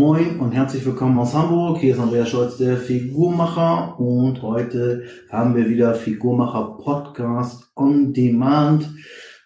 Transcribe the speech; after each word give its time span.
Moin 0.00 0.40
und 0.40 0.52
herzlich 0.52 0.86
willkommen 0.86 1.18
aus 1.18 1.34
Hamburg. 1.34 1.76
Hier 1.76 1.92
ist 1.92 2.00
Andreas 2.00 2.30
Scholz, 2.30 2.56
der 2.56 2.78
Figurmacher. 2.78 4.00
Und 4.00 4.40
heute 4.40 5.02
haben 5.28 5.54
wir 5.54 5.68
wieder 5.68 5.94
Figurmacher 5.94 6.78
Podcast 6.82 7.70
on 7.76 8.14
Demand, 8.14 8.90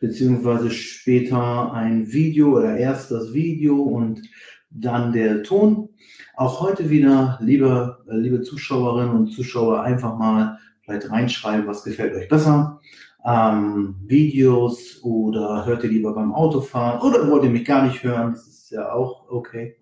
beziehungsweise 0.01 0.71
später 0.71 1.73
ein 1.73 2.13
Video 2.13 2.57
oder 2.57 2.77
erst 2.77 3.11
das 3.11 3.35
Video 3.35 3.83
und 3.83 4.23
dann 4.71 5.13
der 5.13 5.43
Ton. 5.43 5.89
Auch 6.37 6.61
heute 6.61 6.89
wieder, 6.89 7.37
liebe, 7.43 8.05
äh, 8.09 8.17
liebe 8.17 8.43
Zuschauerinnen 8.43 9.11
und 9.13 9.33
Zuschauer, 9.33 9.83
einfach 9.83 10.17
mal 10.17 10.61
vielleicht 10.83 11.11
reinschreiben, 11.11 11.67
was 11.67 11.83
gefällt 11.83 12.15
euch 12.15 12.29
besser. 12.29 12.81
Ähm, 13.27 13.97
Videos 14.07 15.01
oder 15.03 15.67
hört 15.67 15.83
ihr 15.83 15.91
lieber 15.91 16.15
beim 16.15 16.33
Autofahren 16.33 17.01
oder 17.01 17.29
wollt 17.29 17.43
ihr 17.43 17.51
mich 17.51 17.65
gar 17.65 17.85
nicht 17.85 18.05
hören? 18.05 18.35
Das 18.35 18.47
ist 18.47 18.71
ja 18.71 18.93
auch 18.93 19.29
okay. 19.29 19.79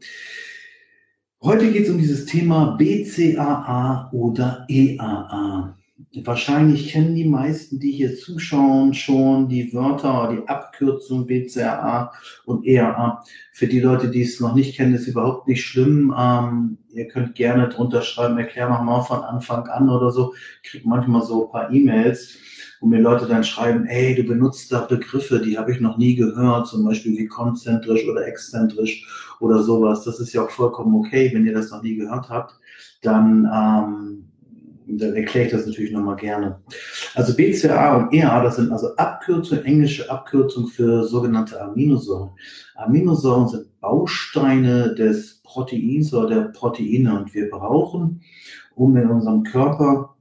Heute 1.44 1.72
geht 1.72 1.86
es 1.86 1.90
um 1.90 1.98
dieses 1.98 2.24
Thema 2.26 2.76
BCAA 2.76 4.10
oder 4.12 4.64
EAA. 4.68 5.76
Wahrscheinlich 6.14 6.88
kennen 6.88 7.14
die 7.14 7.24
meisten, 7.24 7.80
die 7.80 7.92
hier 7.92 8.14
zuschauen, 8.16 8.92
schon 8.92 9.48
die 9.48 9.72
Wörter, 9.72 10.30
die 10.30 10.46
Abkürzung 10.46 11.26
BCAA 11.26 12.12
und 12.44 12.66
EAA. 12.66 13.24
Für 13.52 13.66
die 13.66 13.80
Leute, 13.80 14.10
die 14.10 14.22
es 14.22 14.38
noch 14.38 14.54
nicht 14.54 14.76
kennen, 14.76 14.94
ist 14.94 15.06
überhaupt 15.06 15.48
nicht 15.48 15.64
schlimm. 15.64 16.14
Ähm, 16.18 16.78
ihr 16.90 17.08
könnt 17.08 17.34
gerne 17.34 17.68
drunter 17.70 18.02
schreiben, 18.02 18.36
erklär 18.36 18.68
nochmal 18.68 19.02
von 19.02 19.20
Anfang 19.20 19.66
an 19.68 19.88
oder 19.88 20.10
so. 20.10 20.34
Ich 20.62 20.70
kriege 20.70 20.88
manchmal 20.88 21.22
so 21.22 21.46
ein 21.46 21.52
paar 21.52 21.72
E-Mails 21.72 22.38
wo 22.82 22.88
mir 22.88 23.00
Leute 23.00 23.26
dann 23.26 23.44
schreiben, 23.44 23.86
ey, 23.86 24.16
du 24.16 24.24
benutzt 24.24 24.72
da 24.72 24.80
Begriffe, 24.80 25.38
die 25.38 25.56
habe 25.56 25.70
ich 25.70 25.78
noch 25.78 25.98
nie 25.98 26.16
gehört, 26.16 26.66
zum 26.66 26.84
Beispiel 26.84 27.16
wie 27.16 27.28
konzentrisch 27.28 28.04
oder 28.08 28.26
exzentrisch 28.26 29.06
oder 29.38 29.62
sowas. 29.62 30.02
Das 30.02 30.18
ist 30.18 30.32
ja 30.32 30.42
auch 30.42 30.50
vollkommen 30.50 30.96
okay, 30.96 31.30
wenn 31.32 31.46
ihr 31.46 31.54
das 31.54 31.70
noch 31.70 31.80
nie 31.80 31.94
gehört 31.94 32.28
habt, 32.28 32.58
dann, 33.00 33.48
ähm, 33.54 34.31
dann 34.98 35.14
erkläre 35.14 35.46
ich 35.46 35.52
das 35.52 35.66
natürlich 35.66 35.92
nochmal 35.92 36.16
gerne. 36.16 36.60
Also 37.14 37.34
BCA 37.34 37.96
und 37.96 38.14
EA, 38.14 38.42
das 38.42 38.56
sind 38.56 38.72
also 38.72 38.94
Abkürzungen, 38.96 39.64
englische 39.64 40.10
Abkürzungen 40.10 40.68
für 40.68 41.04
sogenannte 41.04 41.60
Aminosäuren. 41.60 42.30
Aminosäuren 42.74 43.48
sind 43.48 43.80
Bausteine 43.80 44.94
des 44.94 45.40
Proteins 45.42 46.12
oder 46.14 46.28
der 46.28 46.40
Proteine 46.48 47.18
und 47.18 47.34
wir 47.34 47.50
brauchen, 47.50 48.22
um 48.74 48.96
in 48.96 49.08
unserem 49.08 49.42
Körper 49.42 50.11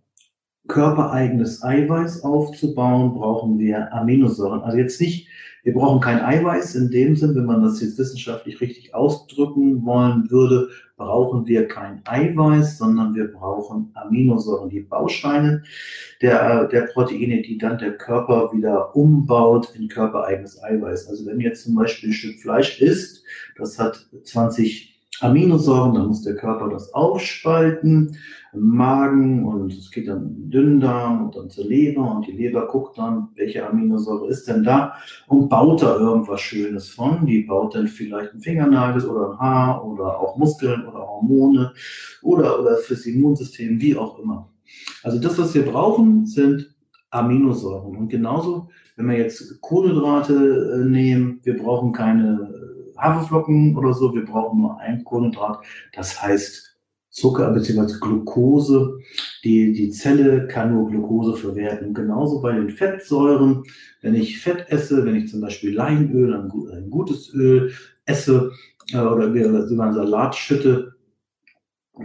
körpereigenes 0.71 1.63
Eiweiß 1.63 2.23
aufzubauen, 2.23 3.13
brauchen 3.13 3.59
wir 3.59 3.93
Aminosäuren. 3.93 4.61
Also 4.61 4.77
jetzt 4.77 5.01
nicht, 5.01 5.27
wir 5.63 5.73
brauchen 5.73 5.99
kein 5.99 6.21
Eiweiß 6.21 6.75
in 6.75 6.89
dem 6.89 7.15
Sinn, 7.15 7.35
wenn 7.35 7.45
man 7.45 7.61
das 7.61 7.81
jetzt 7.81 7.99
wissenschaftlich 7.99 8.61
richtig 8.61 8.95
ausdrücken 8.95 9.85
wollen 9.85 10.31
würde, 10.31 10.69
brauchen 10.95 11.45
wir 11.45 11.67
kein 11.67 12.01
Eiweiß, 12.05 12.77
sondern 12.77 13.13
wir 13.13 13.27
brauchen 13.27 13.91
Aminosäuren, 13.95 14.69
die 14.69 14.79
Bausteine 14.79 15.63
der, 16.21 16.65
der 16.69 16.83
Proteine, 16.83 17.41
die 17.41 17.57
dann 17.57 17.77
der 17.77 17.97
Körper 17.97 18.51
wieder 18.53 18.95
umbaut 18.95 19.73
in 19.75 19.89
körpereigenes 19.89 20.63
Eiweiß. 20.63 21.09
Also 21.09 21.25
wenn 21.25 21.41
jetzt 21.41 21.65
zum 21.65 21.75
Beispiel 21.75 22.09
ein 22.09 22.13
Stück 22.13 22.39
Fleisch 22.39 22.79
isst, 22.81 23.23
das 23.57 23.77
hat 23.77 24.07
20 24.23 24.90
Aminosäuren, 25.21 25.93
dann 25.93 26.07
muss 26.07 26.23
der 26.23 26.35
Körper 26.35 26.69
das 26.69 26.93
aufspalten, 26.93 28.17
im 28.53 28.67
Magen 28.75 29.45
und 29.45 29.71
es 29.71 29.91
geht 29.91 30.07
dann 30.07 30.23
in 30.23 30.35
den 30.35 30.49
Dünndarm 30.49 31.25
und 31.25 31.35
dann 31.35 31.49
zur 31.49 31.65
Leber 31.65 32.15
und 32.15 32.27
die 32.27 32.33
Leber 32.33 32.67
guckt 32.67 32.97
dann, 32.97 33.29
welche 33.35 33.65
Aminosäure 33.65 34.27
ist 34.27 34.47
denn 34.47 34.63
da 34.63 34.95
und 35.27 35.47
baut 35.47 35.81
da 35.81 35.95
irgendwas 35.95 36.41
Schönes 36.41 36.89
von. 36.89 37.25
Die 37.25 37.43
baut 37.43 37.75
dann 37.75 37.87
vielleicht 37.87 38.33
einen 38.33 38.41
Fingernagel 38.41 39.05
oder 39.05 39.31
ein 39.31 39.39
Haar 39.39 39.85
oder 39.85 40.19
auch 40.19 40.37
Muskeln 40.37 40.85
oder 40.85 40.99
Hormone 40.99 41.71
oder, 42.21 42.59
oder 42.59 42.75
fürs 42.77 43.05
Immunsystem, 43.05 43.79
wie 43.79 43.95
auch 43.95 44.19
immer. 44.19 44.49
Also 45.03 45.19
das, 45.19 45.37
was 45.37 45.53
wir 45.53 45.65
brauchen, 45.65 46.25
sind 46.25 46.73
Aminosäuren. 47.09 47.95
Und 47.95 48.09
genauso, 48.09 48.69
wenn 48.95 49.07
wir 49.07 49.17
jetzt 49.17 49.61
Kohlenhydrate 49.61 50.33
äh, 50.81 50.89
nehmen, 50.89 51.39
wir 51.43 51.57
brauchen 51.57 51.93
keine 51.93 52.49
Haferflocken 53.01 53.75
oder 53.75 53.93
so. 53.93 54.13
Wir 54.13 54.25
brauchen 54.25 54.61
nur 54.61 54.79
ein 54.79 55.03
Kohlenhydrat. 55.03 55.63
Das 55.93 56.21
heißt 56.21 56.71
Zucker 57.11 57.51
bzw. 57.51 57.99
Glucose. 57.99 58.99
Die, 59.43 59.73
die 59.73 59.91
Zelle 59.91 60.47
kann 60.47 60.73
nur 60.73 60.89
Glucose 60.89 61.35
verwerten. 61.35 61.93
Genauso 61.93 62.41
bei 62.41 62.53
den 62.53 62.69
Fettsäuren. 62.69 63.63
Wenn 64.01 64.15
ich 64.15 64.39
Fett 64.39 64.65
esse, 64.69 65.05
wenn 65.05 65.15
ich 65.15 65.29
zum 65.29 65.41
Beispiel 65.41 65.75
Leinöl, 65.75 66.33
ein, 66.33 66.89
gutes 66.89 67.33
Öl 67.33 67.71
esse 68.05 68.51
äh, 68.93 68.99
oder 68.99 69.27
über 69.27 69.83
einen 69.83 69.93
Salat 69.93 70.35
schütte, 70.35 70.95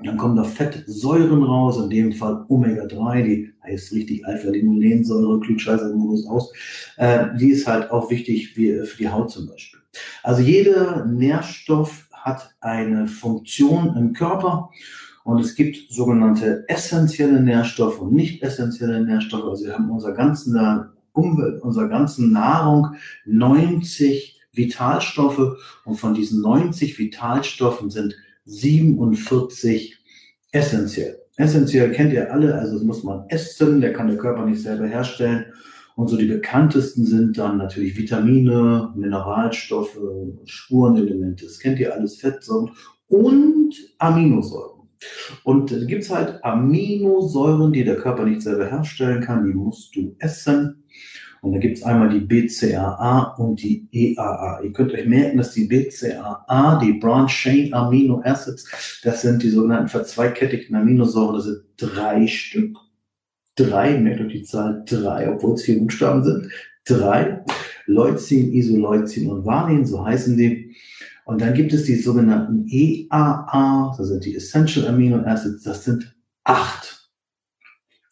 dann 0.05 0.17
kommen 0.17 0.37
da 0.37 0.45
Fettsäuren 0.45 1.43
raus, 1.43 1.79
in 1.79 1.89
dem 1.89 2.13
Fall 2.13 2.45
Omega-3, 2.49 3.23
die 3.23 3.53
heißt 3.63 3.93
richtig 3.93 4.27
Alpha-Linolensäure, 4.27 5.41
Klugscheißer-Modus 5.41 6.27
aus. 6.27 6.53
Äh, 6.97 7.27
die 7.39 7.51
ist 7.51 7.67
halt 7.67 7.91
auch 7.91 8.11
wichtig 8.11 8.55
für 8.55 8.87
die 8.99 9.09
Haut 9.09 9.31
zum 9.31 9.47
Beispiel. 9.47 9.81
Also 10.23 10.43
jeder 10.43 11.05
Nährstoff 11.05 12.09
hat 12.13 12.55
eine 12.61 13.07
Funktion 13.07 13.97
im 13.97 14.13
Körper 14.13 14.71
und 15.25 15.41
es 15.41 15.55
gibt 15.55 15.93
sogenannte 15.93 16.65
essentielle 16.69 17.41
Nährstoffe 17.41 18.01
und 18.01 18.13
nicht 18.13 18.43
essentielle 18.43 19.05
Nährstoffe. 19.05 19.45
Also 19.45 19.65
wir 19.65 19.75
haben 19.75 19.91
unser 19.91 20.13
ganzen 20.13 20.57
Umwelt, 21.13 21.63
unserer 21.63 21.89
ganzen 21.89 22.33
Nahrung 22.33 22.95
90 23.25 24.41
Vitalstoffe 24.53 25.59
und 25.85 25.97
von 25.97 26.15
diesen 26.15 26.43
90 26.43 26.99
Vitalstoffen 26.99 27.91
sind 27.91 28.17
47 28.45 29.99
essentiell. 30.53 31.19
Essentiell 31.37 31.93
kennt 31.93 32.13
ihr 32.13 32.33
alle, 32.33 32.55
also 32.55 32.75
das 32.75 32.83
muss 32.83 33.03
man 33.03 33.25
essen, 33.29 33.81
der 33.81 33.93
kann 33.93 34.09
der 34.09 34.17
Körper 34.17 34.47
nicht 34.47 34.63
selber 34.63 34.87
herstellen. 34.87 35.47
Und 35.97 36.09
so 36.09 36.17
die 36.19 36.27
bekanntesten 36.27 37.07
sind 37.07 37.39
dann 37.39 37.57
natürlich 37.57 37.97
Vitamine, 37.97 38.93
Mineralstoffe, 38.95 39.99
Spurenelemente. 40.45 41.47
Das 41.47 41.59
kennt 41.59 41.81
ihr 41.81 41.95
alles, 41.95 42.19
Fettsäuren 42.19 42.71
und 43.09 43.75
Aminosäuren. 43.99 44.89
Und 45.43 45.73
da 45.73 45.85
gibt 45.85 46.03
es 46.03 46.11
halt 46.11 46.45
Aminosäuren, 46.45 47.73
die 47.73 47.83
der 47.83 47.97
Körper 47.97 48.27
nicht 48.27 48.43
selber 48.43 48.67
herstellen 48.67 49.23
kann, 49.23 49.47
die 49.47 49.55
musst 49.55 49.97
du 49.97 50.15
essen. 50.19 50.85
Und 51.41 51.53
da 51.53 51.59
gibt 51.59 51.79
es 51.79 51.83
einmal 51.85 52.11
die 52.11 52.21
BCAA 52.21 53.35
und 53.39 53.63
die 53.63 53.89
EAA. 53.91 54.63
Ihr 54.65 54.73
könnt 54.73 54.93
euch 54.93 55.07
merken, 55.07 55.39
dass 55.39 55.53
die 55.53 55.65
BCAA, 55.65 56.79
die 56.83 56.95
Branch 56.95 57.29
Chain 57.29 57.73
Amino 57.73 58.21
Acids, 58.23 59.01
das 59.03 59.23
sind 59.23 59.43
die 59.43 59.51
sogenannten 59.51 59.89
verzweigkettigten 59.89 60.77
Aminosäuren, 60.77 61.37
das 61.37 61.45
sind 61.45 61.63
drei 61.79 62.27
Stück 62.27 62.77
drei, 63.57 63.99
merkt 63.99 64.21
euch 64.21 64.33
die 64.33 64.43
Zahl 64.43 64.85
drei, 64.87 65.33
obwohl 65.33 65.55
es 65.55 65.63
vier 65.63 65.81
Buchstaben 65.81 66.23
sind, 66.23 66.51
drei, 66.85 67.45
Leucin, 67.87 68.53
Isoleucin 68.53 69.31
und 69.31 69.45
Valin, 69.45 69.85
so 69.85 70.05
heißen 70.05 70.37
die. 70.37 70.77
Und 71.25 71.41
dann 71.41 71.55
gibt 71.55 71.73
es 71.73 71.85
die 71.85 71.97
sogenannten 71.97 72.67
EAA, 72.69 73.95
das 73.97 74.09
sind 74.09 74.25
die 74.25 74.37
Essential 74.37 74.87
Amino 74.87 75.19
Acids, 75.19 75.65
das 75.65 75.85
sind 75.85 76.15
acht. 76.45 77.11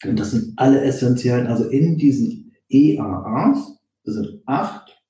Und 0.05 0.19
das 0.19 0.33
sind 0.33 0.53
alle 0.57 0.81
essentiellen, 0.83 1.47
also 1.47 1.69
in 1.69 1.97
diesen 1.97 2.53
EAAs, 2.69 3.79
das 4.05 4.15
sind 4.15 4.43
acht, 4.47 5.01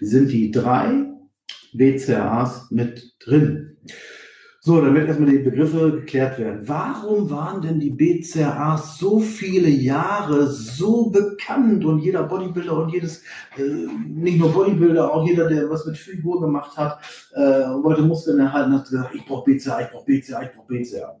sind 0.00 0.32
die 0.32 0.50
drei 0.50 1.06
BCAAs 1.72 2.70
mit 2.70 3.14
drin. 3.20 3.67
So, 4.68 4.82
damit 4.82 5.06
erstmal 5.08 5.30
die 5.30 5.38
Begriffe 5.38 5.92
geklärt 5.92 6.38
werden. 6.38 6.60
Warum 6.66 7.30
waren 7.30 7.62
denn 7.62 7.80
die 7.80 7.88
BCAAs 7.88 8.98
so 8.98 9.18
viele 9.18 9.70
Jahre 9.70 10.46
so 10.46 11.08
bekannt 11.08 11.86
und 11.86 12.00
jeder 12.00 12.24
Bodybuilder 12.24 12.76
und 12.76 12.90
jedes, 12.90 13.22
äh, 13.56 13.62
nicht 14.06 14.38
nur 14.38 14.52
Bodybuilder, 14.52 15.10
auch 15.10 15.26
jeder, 15.26 15.48
der 15.48 15.70
was 15.70 15.86
mit 15.86 15.96
Figur 15.96 16.42
gemacht 16.42 16.76
hat, 16.76 16.98
äh, 17.34 17.40
wollte 17.40 18.02
Muskeln 18.02 18.40
erhalten, 18.40 18.74
hat 18.74 18.84
gesagt, 18.84 19.14
ich 19.14 19.24
brauche 19.24 19.50
BCA, 19.50 19.80
ich 19.80 19.90
brauche 19.90 20.04
BCA, 20.04 20.42
ich 20.42 20.52
brauche 20.52 20.66
BCA. 20.66 21.16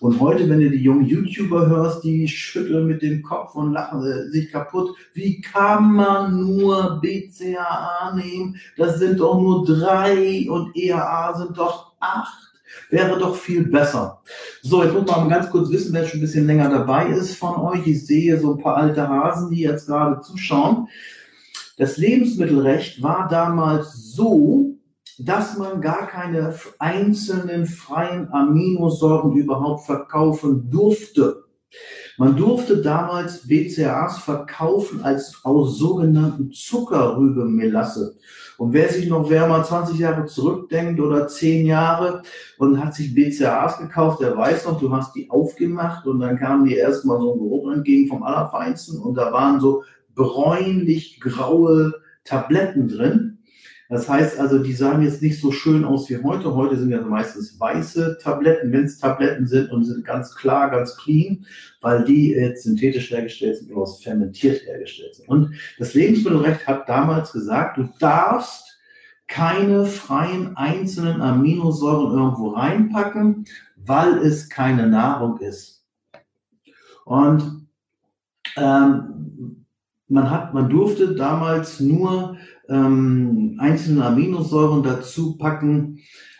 Und 0.00 0.20
heute, 0.20 0.46
wenn 0.50 0.60
du 0.60 0.68
die 0.68 0.82
jungen 0.82 1.06
YouTuber 1.06 1.68
hörst, 1.68 2.04
die 2.04 2.28
schütteln 2.28 2.86
mit 2.86 3.00
dem 3.00 3.22
Kopf 3.22 3.54
und 3.54 3.72
lachen 3.72 4.04
äh, 4.04 4.28
sich 4.28 4.52
kaputt, 4.52 4.94
wie 5.14 5.40
kann 5.40 5.94
man 5.94 6.38
nur 6.38 7.00
BCAA 7.00 8.14
nehmen? 8.14 8.56
Das 8.76 8.98
sind 8.98 9.20
doch 9.20 9.40
nur 9.40 9.64
drei 9.64 10.46
und 10.50 10.76
EAA 10.76 11.38
sind 11.38 11.56
doch 11.56 11.94
acht. 11.98 12.49
Wäre 12.90 13.18
doch 13.18 13.36
viel 13.36 13.68
besser. 13.68 14.20
So, 14.62 14.82
jetzt 14.82 14.92
muss 14.92 15.06
man 15.06 15.20
mal 15.20 15.28
ganz 15.28 15.50
kurz 15.50 15.70
wissen, 15.70 15.94
wer 15.94 16.06
schon 16.06 16.18
ein 16.18 16.22
bisschen 16.22 16.46
länger 16.46 16.68
dabei 16.68 17.06
ist 17.06 17.36
von 17.36 17.56
euch. 17.56 17.86
Ich 17.86 18.04
sehe 18.04 18.38
so 18.38 18.54
ein 18.54 18.62
paar 18.62 18.76
alte 18.76 19.08
Hasen, 19.08 19.50
die 19.50 19.60
jetzt 19.60 19.86
gerade 19.86 20.20
zuschauen. 20.20 20.88
Das 21.76 21.96
Lebensmittelrecht 21.96 23.02
war 23.02 23.28
damals 23.28 24.12
so, 24.12 24.74
dass 25.18 25.56
man 25.56 25.80
gar 25.80 26.06
keine 26.08 26.54
einzelnen 26.78 27.66
freien 27.66 28.32
Aminosäuren 28.32 29.36
überhaupt 29.36 29.86
verkaufen 29.86 30.70
durfte. 30.70 31.44
Man 32.18 32.36
durfte 32.36 32.82
damals 32.82 33.46
BCAAs 33.46 34.18
verkaufen 34.18 35.02
als 35.02 35.40
aus 35.42 35.78
sogenannten 35.78 36.52
Zuckerrübemelasse. 36.52 38.16
Und 38.58 38.74
wer 38.74 38.90
sich 38.90 39.08
noch, 39.08 39.30
wer 39.30 39.46
mal 39.46 39.64
20 39.64 39.98
Jahre 39.98 40.26
zurückdenkt 40.26 41.00
oder 41.00 41.28
10 41.28 41.64
Jahre 41.64 42.22
und 42.58 42.84
hat 42.84 42.94
sich 42.94 43.14
BCAAs 43.14 43.78
gekauft, 43.78 44.20
der 44.20 44.36
weiß 44.36 44.66
noch, 44.66 44.78
du 44.78 44.92
hast 44.92 45.14
die 45.14 45.30
aufgemacht 45.30 46.06
und 46.06 46.20
dann 46.20 46.38
kamen 46.38 46.66
die 46.66 46.74
erstmal 46.74 47.18
so 47.20 47.32
ein 47.32 47.38
Geruch 47.38 47.72
entgegen 47.72 48.08
vom 48.08 48.22
Allerfeinsten 48.22 49.00
und 49.00 49.14
da 49.14 49.32
waren 49.32 49.60
so 49.60 49.82
bräunlich 50.14 51.20
graue 51.20 51.94
Tabletten 52.24 52.88
drin. 52.88 53.29
Das 53.90 54.08
heißt 54.08 54.38
also, 54.38 54.60
die 54.60 54.72
sahen 54.72 55.02
jetzt 55.02 55.20
nicht 55.20 55.40
so 55.40 55.50
schön 55.50 55.84
aus 55.84 56.08
wie 56.08 56.22
heute. 56.22 56.54
Heute 56.54 56.76
sind 56.76 56.90
ja 56.90 57.00
meistens 57.00 57.58
weiße 57.58 58.18
Tabletten, 58.22 58.70
wenn 58.70 58.84
es 58.84 58.98
Tabletten 58.98 59.48
sind 59.48 59.72
und 59.72 59.84
sind 59.84 60.04
ganz 60.04 60.36
klar, 60.36 60.70
ganz 60.70 60.96
clean, 60.96 61.44
weil 61.80 62.04
die 62.04 62.30
jetzt 62.30 62.62
synthetisch 62.62 63.10
hergestellt 63.10 63.56
sind 63.56 63.72
oder 63.72 63.82
aus 63.82 64.00
fermentiert 64.00 64.64
hergestellt 64.64 65.16
sind. 65.16 65.28
Und 65.28 65.54
das 65.80 65.94
Lebensmittelrecht 65.94 66.68
hat 66.68 66.88
damals 66.88 67.32
gesagt, 67.32 67.78
du 67.78 67.88
darfst 67.98 68.78
keine 69.26 69.84
freien 69.86 70.56
einzelnen 70.56 71.20
Aminosäuren 71.20 72.16
irgendwo 72.16 72.50
reinpacken, 72.50 73.44
weil 73.74 74.18
es 74.18 74.48
keine 74.48 74.86
Nahrung 74.86 75.40
ist. 75.40 75.84
Und 77.04 77.66
ähm, 78.56 79.66
man 80.06 80.30
hat, 80.30 80.54
man 80.54 80.68
durfte 80.68 81.14
damals 81.14 81.80
nur 81.80 82.36
ähm, 82.70 83.56
einzelne 83.58 84.06
Aminosäuren 84.06 84.82
dazu 84.82 85.36
packen, 85.36 85.98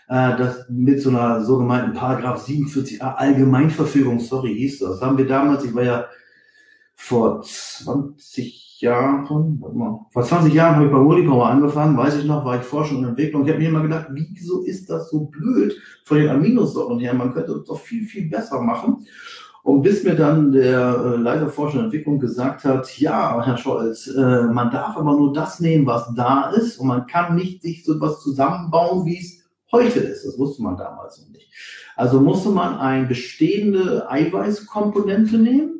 äh, 0.08 0.36
das 0.36 0.64
mit 0.70 1.02
so 1.02 1.10
einer 1.10 1.44
sogenannten 1.44 1.92
Paragraph 1.92 2.46
47a 2.46 3.14
Allgemeinverfügung, 3.14 4.20
sorry, 4.20 4.54
hieß 4.54 4.78
das. 4.78 5.02
haben 5.02 5.18
wir 5.18 5.26
damals, 5.26 5.64
ich 5.64 5.74
war 5.74 5.82
ja 5.82 6.06
vor 6.94 7.42
20 7.42 8.80
Jahren, 8.80 9.60
warte 9.60 9.76
mal, 9.76 10.06
vor 10.10 10.22
20 10.22 10.54
Jahren 10.54 10.76
habe 10.76 10.86
ich 10.86 10.92
bei 10.92 10.98
Molipower 10.98 11.46
angefangen, 11.46 11.96
weiß 11.96 12.16
ich 12.18 12.24
noch, 12.24 12.44
war 12.44 12.56
ich 12.56 12.62
Forschung 12.62 12.98
und 12.98 13.08
Entwicklung. 13.08 13.44
Ich 13.44 13.50
habe 13.50 13.58
mir 13.58 13.68
immer 13.68 13.82
gedacht, 13.82 14.06
wieso 14.10 14.62
ist 14.62 14.88
das 14.88 15.10
so 15.10 15.26
blöd 15.26 15.76
von 16.04 16.18
den 16.18 16.28
Aminosäuren 16.28 16.98
her? 16.98 17.14
Man 17.14 17.32
könnte 17.32 17.52
es 17.52 17.64
doch 17.64 17.78
viel, 17.78 18.04
viel 18.04 18.28
besser 18.30 18.60
machen. 18.62 19.04
Und 19.62 19.82
bis 19.82 20.04
mir 20.04 20.14
dann 20.14 20.52
der 20.52 20.96
äh, 21.04 21.16
Leiter 21.16 21.48
Forschung 21.48 21.80
und 21.80 21.84
Entwicklung 21.86 22.18
gesagt 22.18 22.64
hat, 22.64 22.98
ja, 22.98 23.44
Herr 23.44 23.56
Scholz, 23.58 24.06
äh, 24.06 24.44
man 24.44 24.70
darf 24.70 24.96
aber 24.96 25.12
nur 25.16 25.32
das 25.32 25.60
nehmen, 25.60 25.86
was 25.86 26.12
da 26.14 26.50
ist 26.50 26.78
und 26.78 26.88
man 26.88 27.06
kann 27.06 27.36
nicht 27.36 27.62
sich 27.62 27.84
so 27.84 27.94
etwas 27.94 28.22
zusammenbauen, 28.22 29.04
wie 29.04 29.18
es 29.18 29.44
heute 29.70 30.00
ist. 30.00 30.24
Das 30.24 30.38
wusste 30.38 30.62
man 30.62 30.76
damals 30.76 31.20
noch 31.20 31.28
nicht. 31.28 31.52
Also 31.96 32.20
musste 32.20 32.48
man 32.48 32.78
eine 32.78 33.06
bestehende 33.06 34.10
Eiweißkomponente 34.10 35.36
nehmen 35.36 35.79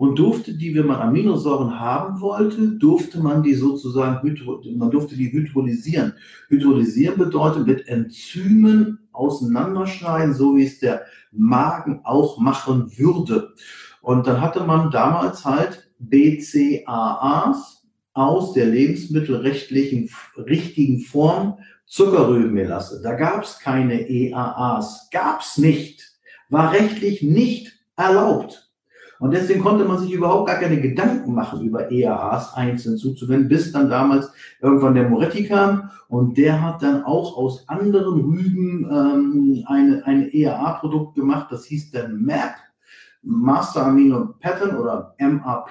und 0.00 0.18
durfte 0.18 0.54
die, 0.54 0.74
wenn 0.74 0.86
man 0.86 1.02
Aminosäuren 1.02 1.78
haben 1.78 2.22
wollte, 2.22 2.70
durfte 2.78 3.20
man 3.20 3.42
die 3.42 3.52
sozusagen, 3.52 4.34
man 4.78 4.90
durfte 4.90 5.14
die 5.14 5.30
hydrolysieren. 5.30 6.14
Hydrolysieren 6.48 7.18
bedeutet 7.18 7.66
mit 7.66 7.86
Enzymen 7.86 8.98
auseinanderschneiden, 9.12 10.32
so 10.32 10.56
wie 10.56 10.64
es 10.64 10.78
der 10.78 11.02
Magen 11.32 12.00
auch 12.04 12.38
machen 12.38 12.96
würde. 12.96 13.52
Und 14.00 14.26
dann 14.26 14.40
hatte 14.40 14.64
man 14.64 14.90
damals 14.90 15.44
halt 15.44 15.90
BCAAs 15.98 17.86
aus 18.14 18.54
der 18.54 18.68
lebensmittelrechtlichen 18.68 20.08
richtigen 20.38 21.00
Form 21.00 21.58
Zuckerrübenmelasse. 21.84 23.02
Da 23.02 23.16
gab 23.16 23.42
es 23.42 23.58
keine 23.58 24.08
EAAs, 24.08 25.10
gab 25.12 25.42
es 25.42 25.58
nicht, 25.58 26.10
war 26.48 26.72
rechtlich 26.72 27.22
nicht 27.22 27.78
erlaubt. 27.96 28.69
Und 29.20 29.32
deswegen 29.32 29.60
konnte 29.60 29.84
man 29.84 29.98
sich 29.98 30.12
überhaupt 30.12 30.48
gar 30.48 30.58
keine 30.58 30.80
Gedanken 30.80 31.34
machen, 31.34 31.60
über 31.60 31.92
EAAs 31.92 32.54
einzeln 32.54 32.96
zuzuwenden, 32.96 33.48
bis 33.48 33.70
dann 33.70 33.90
damals 33.90 34.32
irgendwann 34.62 34.94
der 34.94 35.10
Moretti 35.10 35.46
kam 35.46 35.90
und 36.08 36.38
der 36.38 36.62
hat 36.62 36.82
dann 36.82 37.04
auch 37.04 37.36
aus 37.36 37.68
anderen 37.68 38.20
Rüben 38.22 38.88
ähm, 38.90 39.64
eine, 39.66 40.02
ein 40.06 40.30
EAA-Produkt 40.32 41.16
gemacht, 41.16 41.48
das 41.50 41.66
hieß 41.66 41.90
dann 41.90 42.24
MAP, 42.24 42.54
Master 43.22 43.86
Amino 43.86 44.34
Pattern 44.40 44.78
oder 44.78 45.14
MAP, 45.18 45.70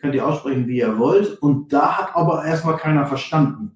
könnt 0.00 0.14
ihr 0.16 0.26
aussprechen, 0.26 0.66
wie 0.66 0.78
ihr 0.78 0.98
wollt. 0.98 1.40
Und 1.40 1.72
da 1.72 1.98
hat 1.98 2.16
aber 2.16 2.44
erstmal 2.44 2.76
keiner 2.76 3.06
verstanden. 3.06 3.75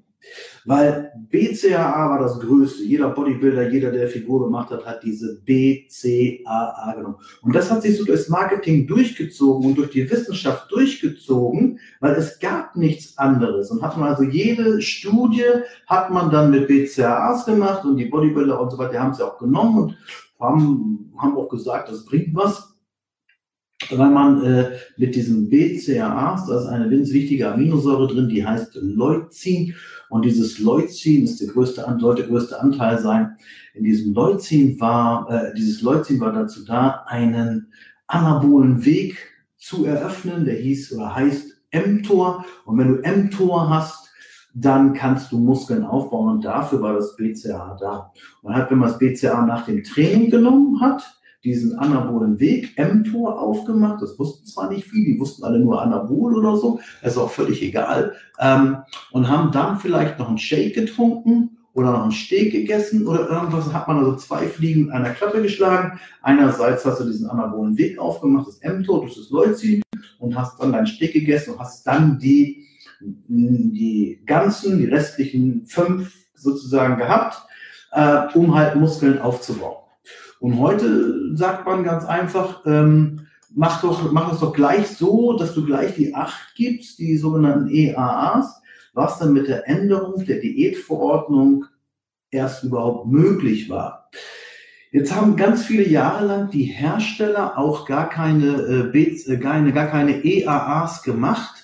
Weil 0.64 1.12
BCAA 1.31 2.11
war 2.11 2.19
das 2.19 2.38
Größte. 2.40 2.82
Jeder 2.82 3.11
Bodybuilder, 3.11 3.70
jeder, 3.70 3.90
der 3.90 4.08
Figur 4.08 4.44
gemacht 4.44 4.70
hat, 4.70 4.84
hat 4.84 5.02
diese 5.02 5.40
BCAA 5.43 6.94
genommen. 6.96 7.17
Und 7.43 7.55
das 7.55 7.70
hat 7.70 7.82
sich 7.82 7.96
so 7.96 8.05
durchs 8.05 8.28
Marketing 8.28 8.87
durchgezogen 8.87 9.70
und 9.70 9.78
durch 9.78 9.90
die 9.90 10.11
Wissenschaft 10.11 10.70
durchgezogen, 10.70 11.78
weil 12.00 12.14
es 12.14 12.38
gab 12.38 12.76
nichts 12.76 13.17
anderes. 13.19 13.70
Und 13.70 13.82
hat 13.82 13.96
man 13.96 14.08
also 14.08 14.22
jede 14.22 14.82
Studie 14.82 15.44
hat 15.87 16.11
man 16.11 16.31
dann 16.31 16.50
mit 16.50 16.69
BCAAs 16.69 17.46
gemacht 17.46 17.84
und 17.84 17.96
die 17.96 18.06
Bodybuilder 18.06 18.61
und 18.61 18.70
so 18.70 18.78
weiter, 18.78 18.93
die 18.93 18.99
haben 18.99 19.16
ja 19.19 19.26
auch 19.26 19.38
genommen 19.38 19.78
und 19.78 19.96
haben, 20.38 21.12
haben 21.19 21.37
auch 21.37 21.49
gesagt, 21.49 21.90
das 21.90 22.05
bringt 22.05 22.34
was 22.34 22.70
weil 23.88 24.11
man 24.11 24.44
äh, 24.44 24.70
mit 24.96 25.14
diesem 25.14 25.49
BCAAs, 25.49 26.46
da 26.46 26.61
ist 26.61 26.66
eine 26.66 26.90
ganz 26.90 27.12
wichtige 27.12 27.50
Aminosäure 27.50 28.08
drin, 28.08 28.28
die 28.28 28.44
heißt 28.46 28.75
Leucin. 28.75 29.75
Und 30.10 30.24
dieses 30.24 30.58
Leucin 30.58 31.24
ist 31.24 31.40
der 31.40 31.48
größte, 31.48 31.86
sollte 31.98 32.22
der 32.22 32.30
größte 32.30 32.60
Anteil 32.60 32.98
sein. 32.98 33.36
In 33.74 33.84
diesem 33.84 34.12
Leucin 34.12 34.78
war, 34.80 35.30
äh, 35.30 35.54
dieses 35.54 35.80
Leucin 35.82 36.20
war 36.20 36.32
dazu 36.32 36.64
da, 36.64 37.04
einen 37.06 37.72
anabolen 38.08 38.84
Weg 38.84 39.16
zu 39.56 39.86
eröffnen, 39.86 40.44
der 40.44 40.56
hieß 40.56 40.92
oder 40.92 41.14
heißt 41.14 41.56
mTOR. 41.72 42.44
Und 42.64 42.78
wenn 42.78 42.88
du 42.88 43.08
mTOR 43.08 43.70
hast, 43.70 44.10
dann 44.52 44.94
kannst 44.94 45.30
du 45.30 45.38
Muskeln 45.38 45.84
aufbauen 45.84 46.36
und 46.36 46.44
dafür 46.44 46.82
war 46.82 46.94
das 46.94 47.14
BCA 47.14 47.76
da. 47.80 48.12
Man 48.42 48.56
hat, 48.56 48.70
wenn 48.70 48.78
man 48.78 48.88
das 48.88 48.98
BCA 48.98 49.46
nach 49.46 49.64
dem 49.66 49.84
Training 49.84 50.28
genommen 50.28 50.80
hat, 50.80 51.19
diesen 51.44 51.78
anabolen 51.78 52.38
Weg, 52.38 52.78
mTOR, 52.78 53.40
aufgemacht. 53.40 54.02
Das 54.02 54.19
wussten 54.19 54.46
zwar 54.46 54.70
nicht 54.70 54.87
viele, 54.87 55.14
die 55.14 55.20
wussten 55.20 55.44
alle 55.44 55.58
nur 55.58 55.81
Anabol 55.81 56.37
oder 56.37 56.56
so, 56.56 56.81
das 57.02 57.12
ist 57.12 57.19
auch 57.19 57.31
völlig 57.31 57.62
egal. 57.62 58.12
Ähm, 58.38 58.78
und 59.12 59.28
haben 59.28 59.52
dann 59.52 59.78
vielleicht 59.78 60.19
noch 60.19 60.28
einen 60.28 60.38
Shake 60.38 60.75
getrunken 60.75 61.56
oder 61.72 61.92
noch 61.92 62.02
einen 62.02 62.12
Steak 62.12 62.52
gegessen 62.52 63.06
oder 63.06 63.28
irgendwas. 63.28 63.72
Hat 63.72 63.88
man 63.88 63.98
also 63.98 64.16
zwei 64.16 64.46
Fliegen 64.46 64.87
mit 64.87 64.92
einer 64.92 65.10
Klappe 65.10 65.40
geschlagen. 65.42 65.98
Einerseits 66.22 66.84
hast 66.84 67.00
du 67.00 67.04
diesen 67.04 67.28
anabolen 67.28 67.76
Weg 67.78 67.98
aufgemacht, 67.98 68.48
das 68.48 68.60
mTOR, 68.62 69.06
das 69.06 69.16
ist 69.16 69.31
Leucin, 69.31 69.82
und 70.19 70.37
hast 70.37 70.60
dann 70.60 70.72
deinen 70.72 70.87
Steak 70.87 71.12
gegessen 71.12 71.54
und 71.54 71.60
hast 71.60 71.87
dann 71.87 72.19
die, 72.19 72.66
die 73.00 74.20
ganzen, 74.26 74.78
die 74.78 74.87
restlichen 74.87 75.64
fünf 75.64 76.14
sozusagen 76.34 76.96
gehabt, 76.96 77.42
äh, 77.92 78.26
um 78.35 78.54
halt 78.54 78.76
Muskeln 78.76 79.18
aufzubauen. 79.18 79.78
Und 80.40 80.59
heute 80.59 81.37
sagt 81.37 81.66
man 81.66 81.85
ganz 81.85 82.04
einfach, 82.06 82.64
ähm, 82.64 83.26
mach 83.54 83.82
doch, 83.82 84.11
mach 84.11 84.32
es 84.32 84.40
doch 84.40 84.54
gleich 84.54 84.88
so, 84.88 85.35
dass 85.35 85.54
du 85.54 85.64
gleich 85.64 85.94
die 85.94 86.14
8 86.14 86.54
gibst, 86.56 86.99
die 86.99 87.18
sogenannten 87.18 87.68
EAAs, 87.68 88.61
was 88.94 89.18
dann 89.18 89.35
mit 89.35 89.49
der 89.49 89.68
Änderung 89.68 90.25
der 90.25 90.40
Diätverordnung 90.40 91.66
erst 92.30 92.64
überhaupt 92.64 93.06
möglich 93.06 93.68
war. 93.68 94.11
Jetzt 94.92 95.14
haben 95.14 95.37
ganz 95.37 95.62
viele 95.62 95.87
Jahre 95.87 96.26
lang 96.26 96.50
die 96.50 96.64
Hersteller 96.64 97.59
auch 97.59 97.87
gar 97.87 98.09
keine, 98.09 98.90
äh, 98.92 98.99
äh 98.99 99.37
gar, 99.37 99.62
gar 99.70 99.87
keine 99.87 100.25
EAAs 100.25 101.02
gemacht. 101.02 101.54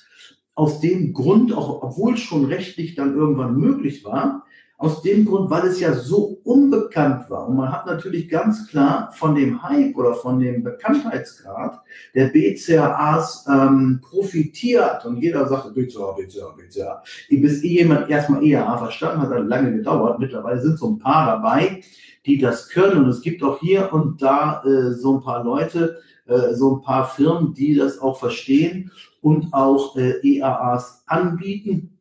Aus 0.54 0.80
dem 0.80 1.12
Grund, 1.12 1.52
auch 1.52 1.82
obwohl 1.82 2.14
es 2.14 2.20
schon 2.20 2.44
rechtlich 2.44 2.94
dann 2.94 3.14
irgendwann 3.14 3.56
möglich 3.56 4.04
war, 4.04 4.45
aus 4.78 5.00
dem 5.02 5.24
Grund, 5.24 5.48
weil 5.48 5.66
es 5.66 5.80
ja 5.80 5.94
so 5.94 6.38
unbekannt 6.44 7.30
war. 7.30 7.48
Und 7.48 7.56
man 7.56 7.72
hat 7.72 7.86
natürlich 7.86 8.28
ganz 8.28 8.68
klar 8.68 9.10
von 9.12 9.34
dem 9.34 9.62
Hype 9.62 9.96
oder 9.96 10.14
von 10.14 10.38
dem 10.38 10.62
Bekanntheitsgrad 10.62 11.80
der 12.14 12.26
BCAAs 12.26 13.46
ähm, 13.48 14.00
profitiert. 14.02 15.06
Und 15.06 15.16
jeder 15.16 15.48
sagte 15.48 15.70
BCA, 15.70 16.12
BCA, 16.12 16.54
BCA. 16.56 17.02
Bis 17.30 17.64
eh 17.64 17.68
jemand 17.68 18.10
erstmal 18.10 18.44
EAA 18.44 18.76
verstanden 18.76 19.22
hat, 19.22 19.30
hat 19.30 19.46
lange 19.46 19.72
gedauert. 19.72 20.18
Mittlerweile 20.18 20.60
sind 20.60 20.78
so 20.78 20.90
ein 20.90 20.98
paar 20.98 21.26
dabei, 21.26 21.82
die 22.26 22.38
das 22.38 22.68
können. 22.68 23.04
Und 23.04 23.08
es 23.08 23.22
gibt 23.22 23.42
auch 23.42 23.58
hier 23.60 23.90
und 23.94 24.20
da 24.20 24.62
äh, 24.62 24.92
so 24.92 25.16
ein 25.16 25.22
paar 25.22 25.42
Leute, 25.42 26.02
äh, 26.26 26.52
so 26.52 26.76
ein 26.76 26.82
paar 26.82 27.08
Firmen, 27.08 27.54
die 27.54 27.74
das 27.76 27.98
auch 27.98 28.18
verstehen 28.18 28.90
und 29.22 29.54
auch 29.54 29.96
äh, 29.96 30.20
EAAs 30.22 31.02
anbieten 31.06 31.95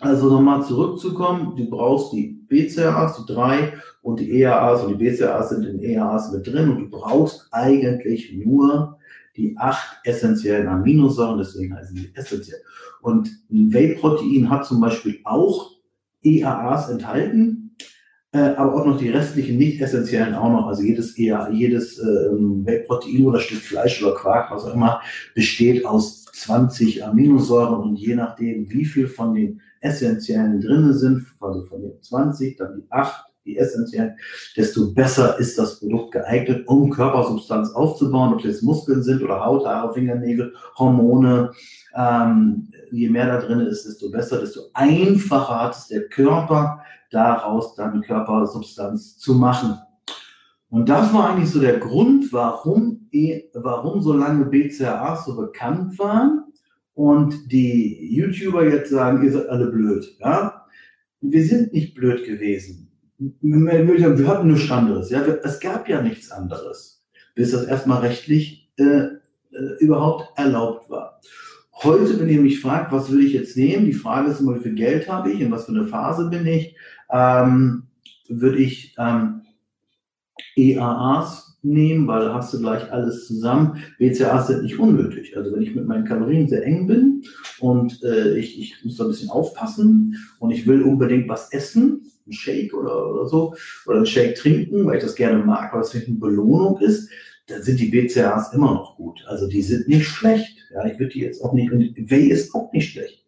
also 0.00 0.30
nochmal 0.30 0.62
zurückzukommen, 0.62 1.56
du 1.56 1.68
brauchst 1.70 2.12
die 2.12 2.38
BCAAs, 2.48 3.16
die 3.16 3.32
drei 3.32 3.72
und 4.02 4.20
die 4.20 4.40
EAAs 4.40 4.84
und 4.84 4.98
die 4.98 5.04
BCAAs 5.04 5.50
sind 5.50 5.64
in 5.64 5.82
EAAs 5.82 6.32
mit 6.32 6.46
drin 6.46 6.70
und 6.70 6.78
du 6.78 6.90
brauchst 6.90 7.48
eigentlich 7.50 8.32
nur 8.32 8.98
die 9.36 9.56
acht 9.56 9.98
essentiellen 10.04 10.68
Aminosäuren, 10.68 11.38
deswegen 11.38 11.74
heißen 11.74 11.96
sie 11.96 12.10
essentiell. 12.14 12.60
Und 13.02 13.28
ein 13.50 13.72
Whey-Protein 13.72 14.50
hat 14.50 14.66
zum 14.66 14.80
Beispiel 14.80 15.20
auch 15.24 15.72
EAAs 16.22 16.90
enthalten. 16.90 17.62
äh, 18.32 18.54
aber 18.56 18.74
auch 18.74 18.86
noch 18.86 18.98
die 18.98 19.08
restlichen 19.08 19.56
nicht 19.56 19.80
essentiellen 19.80 20.34
auch 20.34 20.50
noch. 20.50 20.66
Also 20.66 20.82
jedes 20.82 21.16
eher 21.16 21.48
jedes 21.52 21.98
äh, 21.98 22.04
Whey-Protein 22.04 23.24
oder 23.24 23.40
Stück 23.40 23.60
Fleisch 23.60 24.02
oder 24.02 24.14
Quark, 24.14 24.50
was 24.50 24.64
auch 24.64 24.74
immer, 24.74 25.00
besteht 25.34 25.86
aus 25.86 26.24
20 26.24 27.04
Aminosäuren 27.04 27.82
und 27.82 27.96
je 27.96 28.14
nachdem, 28.14 28.70
wie 28.70 28.84
viel 28.84 29.08
von 29.08 29.34
den 29.34 29.60
essentiellen 29.86 30.60
drinnen 30.60 30.94
sind, 30.94 31.26
also 31.40 31.64
von 31.64 31.82
den 31.82 32.02
20, 32.02 32.56
dann 32.56 32.76
die 32.76 32.90
8, 32.90 33.24
die 33.44 33.56
essentiellen, 33.56 34.16
desto 34.56 34.92
besser 34.92 35.38
ist 35.38 35.58
das 35.58 35.78
Produkt 35.78 36.12
geeignet, 36.12 36.66
um 36.66 36.90
Körpersubstanz 36.90 37.70
aufzubauen, 37.70 38.32
ob 38.32 38.40
es 38.40 38.44
jetzt 38.44 38.62
Muskeln 38.62 39.02
sind 39.02 39.22
oder 39.22 39.44
Haut, 39.44 39.64
Haare, 39.64 39.94
Fingernägel, 39.94 40.52
Hormone. 40.76 41.52
Ähm, 41.94 42.68
je 42.90 43.08
mehr 43.08 43.26
da 43.26 43.46
drin 43.46 43.60
ist, 43.60 43.86
desto 43.86 44.10
besser, 44.10 44.40
desto 44.40 44.62
einfacher 44.74 45.62
hat 45.62 45.76
es 45.76 45.86
der 45.86 46.08
Körper, 46.08 46.80
daraus 47.10 47.74
dann 47.76 48.02
Körpersubstanz 48.02 49.16
zu 49.16 49.34
machen. 49.34 49.78
Und 50.68 50.88
das 50.88 51.14
war 51.14 51.30
eigentlich 51.30 51.50
so 51.50 51.60
der 51.60 51.78
Grund, 51.78 52.32
warum, 52.32 53.08
warum 53.54 54.00
so 54.02 54.12
lange 54.12 54.46
BCAAs 54.46 55.24
so 55.24 55.36
bekannt 55.36 55.96
waren 55.98 56.45
und 56.96 57.52
die 57.52 58.08
YouTuber 58.16 58.66
jetzt 58.66 58.90
sagen, 58.90 59.22
ihr 59.22 59.30
seid 59.30 59.50
alle 59.50 59.66
blöd. 59.66 60.16
Ja? 60.18 60.64
Wir 61.20 61.44
sind 61.44 61.74
nicht 61.74 61.94
blöd 61.94 62.24
gewesen. 62.24 62.90
Wir 63.18 64.28
hatten 64.28 64.48
nichts 64.48 64.70
anderes. 64.70 65.10
Ja? 65.10 65.20
Es 65.20 65.60
gab 65.60 65.90
ja 65.90 66.00
nichts 66.00 66.30
anderes, 66.30 67.04
bis 67.34 67.50
das 67.50 67.64
erstmal 67.66 68.00
rechtlich 68.00 68.72
äh, 68.78 68.84
äh, 68.84 69.18
überhaupt 69.78 70.38
erlaubt 70.38 70.88
war. 70.88 71.20
Heute, 71.82 72.18
wenn 72.18 72.30
ihr 72.30 72.40
mich 72.40 72.60
fragt, 72.60 72.92
was 72.92 73.12
will 73.12 73.26
ich 73.26 73.34
jetzt 73.34 73.58
nehmen, 73.58 73.84
die 73.84 73.92
Frage 73.92 74.30
ist 74.30 74.40
immer, 74.40 74.56
wie 74.56 74.62
viel 74.62 74.74
Geld 74.74 75.06
habe 75.06 75.30
ich, 75.30 75.42
in 75.42 75.50
was 75.50 75.66
für 75.66 75.72
eine 75.72 75.86
Phase 75.86 76.30
bin 76.30 76.46
ich, 76.46 76.76
ähm, 77.12 77.88
würde 78.30 78.56
ich 78.56 78.94
ähm, 78.98 79.42
EAAs 80.56 81.55
nehmen, 81.66 82.06
weil 82.06 82.32
hast 82.32 82.54
du 82.54 82.60
gleich 82.60 82.90
alles 82.92 83.26
zusammen. 83.26 83.82
BCAAs 83.98 84.46
sind 84.46 84.62
nicht 84.62 84.78
unnötig. 84.78 85.36
Also 85.36 85.52
wenn 85.52 85.62
ich 85.62 85.74
mit 85.74 85.86
meinen 85.86 86.04
Kalorien 86.04 86.48
sehr 86.48 86.64
eng 86.64 86.86
bin 86.86 87.22
und 87.60 88.02
äh, 88.02 88.36
ich, 88.38 88.58
ich 88.58 88.84
muss 88.84 88.96
da 88.96 89.04
ein 89.04 89.10
bisschen 89.10 89.30
aufpassen 89.30 90.16
und 90.38 90.50
ich 90.50 90.66
will 90.66 90.82
unbedingt 90.82 91.28
was 91.28 91.52
essen, 91.52 92.02
ein 92.26 92.32
Shake 92.32 92.74
oder, 92.74 93.12
oder 93.12 93.26
so, 93.26 93.54
oder 93.86 93.98
ein 93.98 94.06
Shake 94.06 94.36
trinken, 94.36 94.86
weil 94.86 94.96
ich 94.96 95.02
das 95.02 95.14
gerne 95.14 95.44
mag, 95.44 95.72
weil 95.72 95.82
es 95.82 95.90
für 95.90 96.04
eine 96.04 96.16
Belohnung 96.16 96.80
ist, 96.80 97.10
dann 97.46 97.62
sind 97.62 97.78
die 97.78 97.90
BCAAs 97.90 98.52
immer 98.54 98.72
noch 98.72 98.96
gut. 98.96 99.24
Also 99.26 99.46
die 99.46 99.62
sind 99.62 99.88
nicht 99.88 100.06
schlecht. 100.06 100.56
Ja, 100.72 100.84
ich 100.86 100.98
würde 100.98 101.12
die 101.12 101.20
jetzt 101.20 101.42
auch 101.42 101.52
nicht, 101.52 101.70
und 101.70 101.94
Whey 102.10 102.28
ist 102.28 102.54
auch 102.54 102.72
nicht 102.72 102.92
schlecht. 102.92 103.24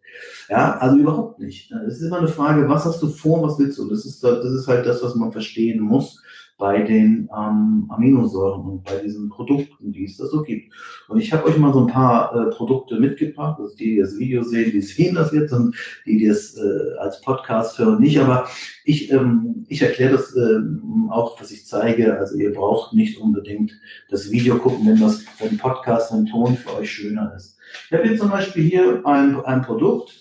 Ja, 0.49 0.77
also 0.77 0.97
überhaupt 0.97 1.39
nicht. 1.39 1.71
Es 1.87 1.97
ist 1.97 2.07
immer 2.07 2.17
eine 2.17 2.27
Frage, 2.27 2.67
was 2.67 2.83
hast 2.83 3.01
du 3.01 3.07
vor, 3.07 3.41
was 3.43 3.57
willst 3.59 3.77
du? 3.77 3.87
Das 3.87 4.05
ist, 4.05 4.23
das 4.23 4.51
ist 4.51 4.67
halt 4.67 4.85
das, 4.85 5.01
was 5.01 5.15
man 5.15 5.31
verstehen 5.31 5.79
muss 5.79 6.21
bei 6.59 6.81
den 6.81 7.29
ähm, 7.35 7.85
Aminosäuren 7.89 8.61
und 8.65 8.83
bei 8.83 8.97
diesen 8.97 9.29
Produkten, 9.29 9.93
die 9.93 10.03
es 10.03 10.17
da 10.17 10.25
so 10.25 10.43
gibt. 10.43 10.73
Und 11.07 11.17
ich 11.17 11.31
habe 11.31 11.45
euch 11.45 11.57
mal 11.57 11.73
so 11.73 11.79
ein 11.79 11.87
paar 11.87 12.35
äh, 12.35 12.49
Produkte 12.51 12.99
mitgebracht. 12.99 13.59
Also 13.59 13.75
die, 13.77 13.95
die 13.95 13.99
das 13.99 14.19
Video 14.19 14.43
sehen, 14.43 14.71
die 14.71 14.81
sehen 14.81 15.15
das 15.15 15.31
jetzt 15.31 15.53
und 15.53 15.73
die, 16.05 16.17
die 16.17 16.25
es 16.25 16.57
äh, 16.57 16.97
als 16.99 17.21
Podcast 17.21 17.79
hören, 17.79 18.01
nicht. 18.01 18.19
Aber 18.19 18.47
ich, 18.83 19.09
ähm, 19.09 19.65
ich 19.69 19.81
erkläre 19.81 20.11
das 20.11 20.35
äh, 20.35 20.59
auch, 21.09 21.39
was 21.39 21.49
ich 21.51 21.65
zeige. 21.65 22.17
Also 22.17 22.37
ihr 22.37 22.53
braucht 22.53 22.93
nicht 22.93 23.19
unbedingt 23.19 23.71
das 24.09 24.29
Video 24.29 24.57
gucken, 24.57 24.85
wenn 24.85 24.99
das 24.99 25.23
wenn 25.39 25.57
Podcast, 25.57 26.11
ein 26.11 26.25
Ton 26.25 26.57
für 26.57 26.75
euch 26.75 26.91
schöner 26.91 27.33
ist. 27.37 27.57
Ich 27.85 27.97
habe 27.97 28.05
jetzt 28.05 28.19
zum 28.19 28.31
Beispiel 28.31 28.63
hier 28.63 29.01
ein, 29.05 29.39
ein 29.45 29.61
Produkt. 29.61 30.13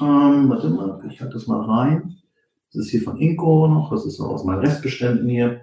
Ähm, 0.00 0.48
warte 0.48 0.68
mal, 0.68 1.00
ich 1.08 1.20
halte 1.20 1.34
das 1.34 1.46
mal 1.46 1.62
rein. 1.62 2.19
Das 2.72 2.86
ist 2.86 2.90
hier 2.90 3.02
von 3.02 3.18
Inco 3.18 3.66
noch, 3.66 3.90
das 3.90 4.06
ist 4.06 4.20
noch 4.20 4.28
aus 4.28 4.44
meinen 4.44 4.60
Restbeständen 4.60 5.28
hier. 5.28 5.62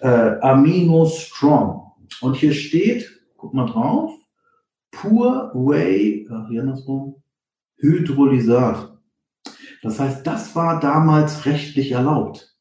Äh, 0.00 0.38
Amino 0.40 1.06
Strong. 1.06 1.92
Und 2.20 2.36
hier 2.36 2.54
steht, 2.54 3.10
guck 3.36 3.52
mal 3.52 3.66
drauf, 3.66 4.12
Pur 4.90 5.52
Whey, 5.54 6.26
ach, 6.30 6.48
hier 6.48 6.62
andersrum, 6.62 7.22
Hydrolysat. 7.76 8.96
Das 9.82 10.00
heißt, 10.00 10.26
das 10.26 10.56
war 10.56 10.80
damals 10.80 11.44
rechtlich 11.44 11.92
erlaubt. 11.92 12.55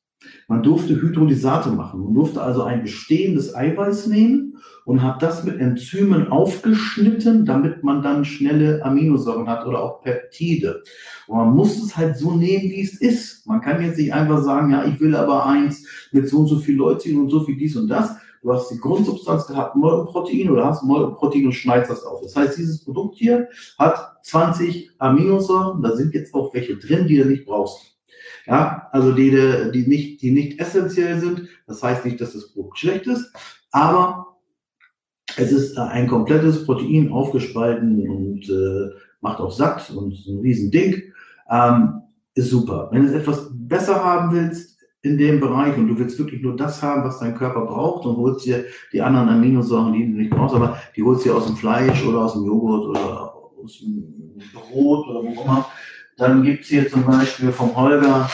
Man 0.47 0.61
durfte 0.61 1.01
Hydrolysate 1.01 1.69
machen. 1.69 2.03
Man 2.03 2.13
durfte 2.13 2.41
also 2.41 2.63
ein 2.63 2.83
bestehendes 2.83 3.55
Eiweiß 3.55 4.07
nehmen 4.07 4.57
und 4.85 5.01
hat 5.01 5.23
das 5.23 5.43
mit 5.43 5.59
Enzymen 5.59 6.27
aufgeschnitten, 6.27 7.45
damit 7.45 7.83
man 7.83 8.03
dann 8.03 8.25
schnelle 8.25 8.83
Aminosäuren 8.85 9.49
hat 9.49 9.65
oder 9.65 9.83
auch 9.83 10.01
Peptide. 10.01 10.83
Und 11.27 11.37
man 11.37 11.55
muss 11.55 11.83
es 11.83 11.97
halt 11.97 12.17
so 12.17 12.35
nehmen, 12.35 12.69
wie 12.69 12.81
es 12.81 13.01
ist. 13.01 13.47
Man 13.47 13.61
kann 13.61 13.81
jetzt 13.81 13.97
nicht 13.97 14.13
einfach 14.13 14.43
sagen, 14.43 14.71
ja, 14.71 14.85
ich 14.85 14.99
will 14.99 15.15
aber 15.15 15.45
eins 15.47 15.87
mit 16.11 16.29
so 16.29 16.39
und 16.39 16.47
so 16.47 16.59
viel 16.59 16.75
Leucin 16.75 17.19
und 17.19 17.29
so 17.29 17.43
viel 17.43 17.57
dies 17.57 17.75
und 17.75 17.87
das. 17.87 18.15
Du 18.43 18.53
hast 18.53 18.69
die 18.69 18.77
Grundsubstanz 18.77 19.47
gehabt, 19.47 19.75
Molkenprotein 19.75 20.51
oder 20.51 20.65
hast 20.65 20.83
Molkenprotein 20.83 21.47
und 21.47 21.53
schneidest 21.53 21.89
das 21.89 22.03
auf. 22.03 22.21
Das 22.21 22.35
heißt, 22.35 22.59
dieses 22.59 22.83
Produkt 22.83 23.15
hier 23.15 23.49
hat 23.79 24.17
20 24.21 24.91
Aminosäuren. 24.99 25.81
Da 25.81 25.95
sind 25.95 26.13
jetzt 26.13 26.31
auch 26.35 26.53
welche 26.53 26.77
drin, 26.77 27.07
die 27.07 27.17
du 27.17 27.25
nicht 27.25 27.47
brauchst. 27.47 27.94
Ja, 28.47 28.89
also 28.91 29.11
die, 29.11 29.31
die, 29.73 29.87
nicht, 29.87 30.21
die 30.21 30.31
nicht 30.31 30.59
essentiell 30.59 31.19
sind. 31.19 31.47
Das 31.67 31.81
heißt 31.81 32.05
nicht, 32.05 32.21
dass 32.21 32.33
das 32.33 32.51
Produkt 32.53 32.77
schlecht 32.77 33.07
ist, 33.07 33.33
aber 33.71 34.37
es 35.37 35.51
ist 35.51 35.77
ein 35.77 36.07
komplettes 36.07 36.65
Protein 36.65 37.11
aufgespalten 37.11 38.07
und 38.07 38.49
äh, 38.49 38.95
macht 39.21 39.39
auch 39.39 39.51
satt 39.51 39.89
und 39.89 40.13
ein 40.27 40.39
Riesending. 40.39 41.01
Ähm, 41.49 42.01
ist 42.35 42.49
super. 42.49 42.89
Wenn 42.91 43.03
du 43.03 43.07
es 43.09 43.13
etwas 43.13 43.49
besser 43.51 44.03
haben 44.03 44.35
willst 44.35 44.77
in 45.01 45.17
dem 45.17 45.39
Bereich 45.39 45.77
und 45.77 45.87
du 45.87 45.97
willst 45.97 46.19
wirklich 46.19 46.41
nur 46.41 46.55
das 46.55 46.81
haben, 46.81 47.03
was 47.03 47.19
dein 47.19 47.35
Körper 47.35 47.65
braucht 47.65 48.05
und 48.05 48.17
holst 48.17 48.45
dir 48.45 48.65
die 48.91 49.01
anderen 49.01 49.29
Aminosäuren, 49.29 49.93
die 49.93 50.05
du 50.05 50.17
nicht 50.17 50.31
brauchst, 50.31 50.55
aber 50.55 50.77
die 50.95 51.03
holst 51.03 51.25
du 51.25 51.29
dir 51.29 51.35
aus 51.35 51.47
dem 51.47 51.55
Fleisch 51.55 52.05
oder 52.05 52.25
aus 52.25 52.33
dem 52.33 52.45
Joghurt 52.45 52.87
oder 52.87 53.33
aus 53.63 53.79
dem 53.79 54.35
Brot 54.53 55.07
oder 55.07 55.23
wo 55.23 55.41
immer, 55.43 55.69
dann 56.17 56.43
gibt's 56.43 56.69
hier 56.69 56.89
zum 56.89 57.05
Beispiel 57.05 57.51
vom 57.51 57.75
Holger, 57.75 58.29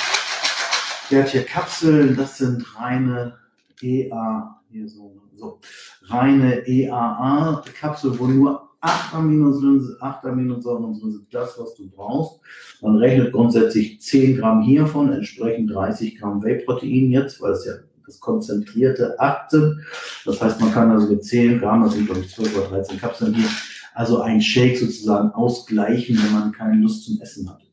der 1.10 1.24
hat 1.24 1.30
hier 1.30 1.44
Kapseln, 1.44 2.16
das 2.16 2.38
sind 2.38 2.64
reine 2.80 3.34
EA, 3.82 4.62
hier 4.70 4.88
so, 4.88 5.22
so 5.34 5.60
reine 6.04 6.66
EAA-Kapseln, 6.68 8.20
wo 8.20 8.28
nur 8.28 8.70
8 8.82 9.16
Aminosäuren, 9.16 9.98
8 10.00 10.26
Aminosäuren 10.26 10.94
sind, 10.96 11.28
das, 11.32 11.60
was 11.60 11.76
du 11.76 11.90
brauchst. 11.90 12.40
Man 12.82 12.98
rechnet 12.98 13.32
grundsätzlich 13.32 14.00
10 14.00 14.38
Gramm 14.38 14.62
hiervon, 14.62 15.12
entsprechend 15.12 15.72
30 15.72 16.20
Gramm 16.20 16.44
Whey-Protein 16.44 17.12
jetzt, 17.12 17.42
weil 17.42 17.54
es 17.54 17.66
ja 17.66 17.74
das 18.06 18.20
konzentrierte 18.20 19.20
8 19.20 19.52
sind. 19.52 19.82
Das 20.26 20.42
heißt, 20.42 20.62
man 20.62 20.72
kann 20.72 20.92
also 20.92 21.08
mit 21.08 21.24
10 21.24 21.60
Gramm, 21.60 21.84
das 21.84 21.94
sind 21.94 22.06
glaube 22.06 22.22
ich 22.22 22.34
12 22.34 22.58
oder 22.58 22.68
13 22.68 23.00
Kapseln 23.00 23.34
hier, 23.34 23.50
also 23.94 24.22
ein 24.22 24.40
Shake 24.40 24.78
sozusagen 24.78 25.32
ausgleichen, 25.32 26.18
wenn 26.24 26.32
man 26.32 26.52
keine 26.52 26.82
Lust 26.82 27.06
zum 27.06 27.20
Essen 27.20 27.50
hat 27.50 27.71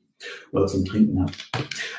oder 0.52 0.66
zum 0.66 0.84
Trinken 0.84 1.22
hat. 1.22 1.32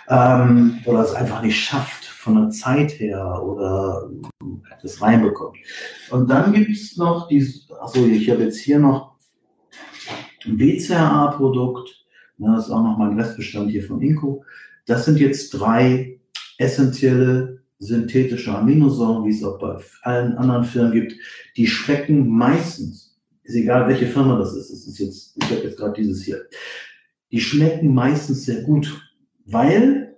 Ähm, 0.09 0.79
oder 0.85 1.01
es 1.01 1.13
einfach 1.13 1.41
nicht 1.41 1.59
schafft 1.59 2.05
von 2.05 2.35
der 2.35 2.49
Zeit 2.49 2.99
her 2.99 3.41
oder 3.43 4.09
das 4.81 5.01
reinbekommt. 5.01 5.57
Und 6.11 6.29
dann 6.29 6.53
gibt 6.53 6.69
es 6.69 6.97
noch 6.97 7.27
die, 7.27 7.47
achso, 7.79 8.05
ich 8.05 8.29
habe 8.29 8.43
jetzt 8.43 8.59
hier 8.59 8.79
noch 8.79 9.15
ein 10.45 10.57
BCAA-Produkt, 10.57 12.05
ne, 12.38 12.53
das 12.55 12.65
ist 12.65 12.71
auch 12.71 12.83
noch 12.83 12.97
mein 12.97 13.19
Restbestand 13.19 13.71
hier 13.71 13.83
von 13.83 14.01
Inco. 14.01 14.43
Das 14.85 15.05
sind 15.05 15.19
jetzt 15.19 15.51
drei 15.51 16.19
essentielle 16.57 17.59
synthetische 17.79 18.53
Aminosäuren, 18.53 19.25
wie 19.25 19.29
es 19.29 19.43
auch 19.43 19.57
bei 19.57 19.77
allen 20.01 20.38
anderen 20.38 20.65
Firmen 20.65 20.91
gibt. 20.91 21.13
Die 21.55 21.67
schmecken 21.67 22.27
meistens, 22.27 23.17
ist 23.43 23.55
egal 23.55 23.88
welche 23.88 24.07
Firma 24.07 24.38
das 24.38 24.53
ist, 24.53 24.69
es 24.69 24.85
ist 24.88 24.99
jetzt, 24.99 25.38
ich 25.38 25.49
habe 25.49 25.61
jetzt 25.61 25.77
gerade 25.77 25.93
dieses 25.93 26.23
hier, 26.23 26.45
die 27.31 27.41
schmecken 27.41 27.93
meistens 27.93 28.45
sehr 28.45 28.63
gut, 28.63 29.01
weil 29.45 30.17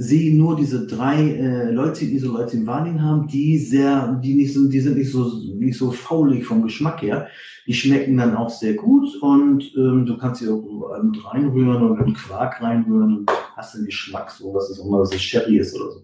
sie 0.00 0.32
nur 0.32 0.54
diese 0.54 0.86
drei 0.86 1.16
äh, 1.16 1.72
Leucin, 1.72 2.14
Isoleucin, 2.14 2.66
Valin 2.66 3.02
haben, 3.02 3.26
die 3.26 3.58
sehr, 3.58 4.20
die 4.22 4.34
nicht 4.34 4.54
so, 4.54 4.68
die 4.68 4.78
sind 4.78 4.96
nicht 4.96 5.10
so, 5.10 5.28
nicht 5.56 5.76
so 5.76 5.90
faulig 5.90 6.46
vom 6.46 6.62
Geschmack 6.62 7.02
her. 7.02 7.26
Die 7.66 7.74
schmecken 7.74 8.16
dann 8.16 8.36
auch 8.36 8.48
sehr 8.48 8.74
gut 8.74 9.08
und 9.20 9.64
ähm, 9.76 10.06
du 10.06 10.16
kannst 10.16 10.40
sie 10.40 10.48
auch 10.48 11.02
mit 11.02 11.24
reinrühren 11.24 11.82
und 11.82 12.06
in 12.06 12.14
Quark 12.14 12.62
reinrühren 12.62 13.18
und 13.18 13.30
hast 13.56 13.74
den 13.74 13.86
Geschmack, 13.86 14.30
so 14.30 14.54
was 14.54 14.70
ist 14.70 14.78
auch 14.78 14.86
immer, 14.86 15.00
was 15.00 15.10
das 15.10 15.20
Sherry 15.20 15.58
ist 15.58 15.74
oder 15.74 15.90
so. 15.90 16.02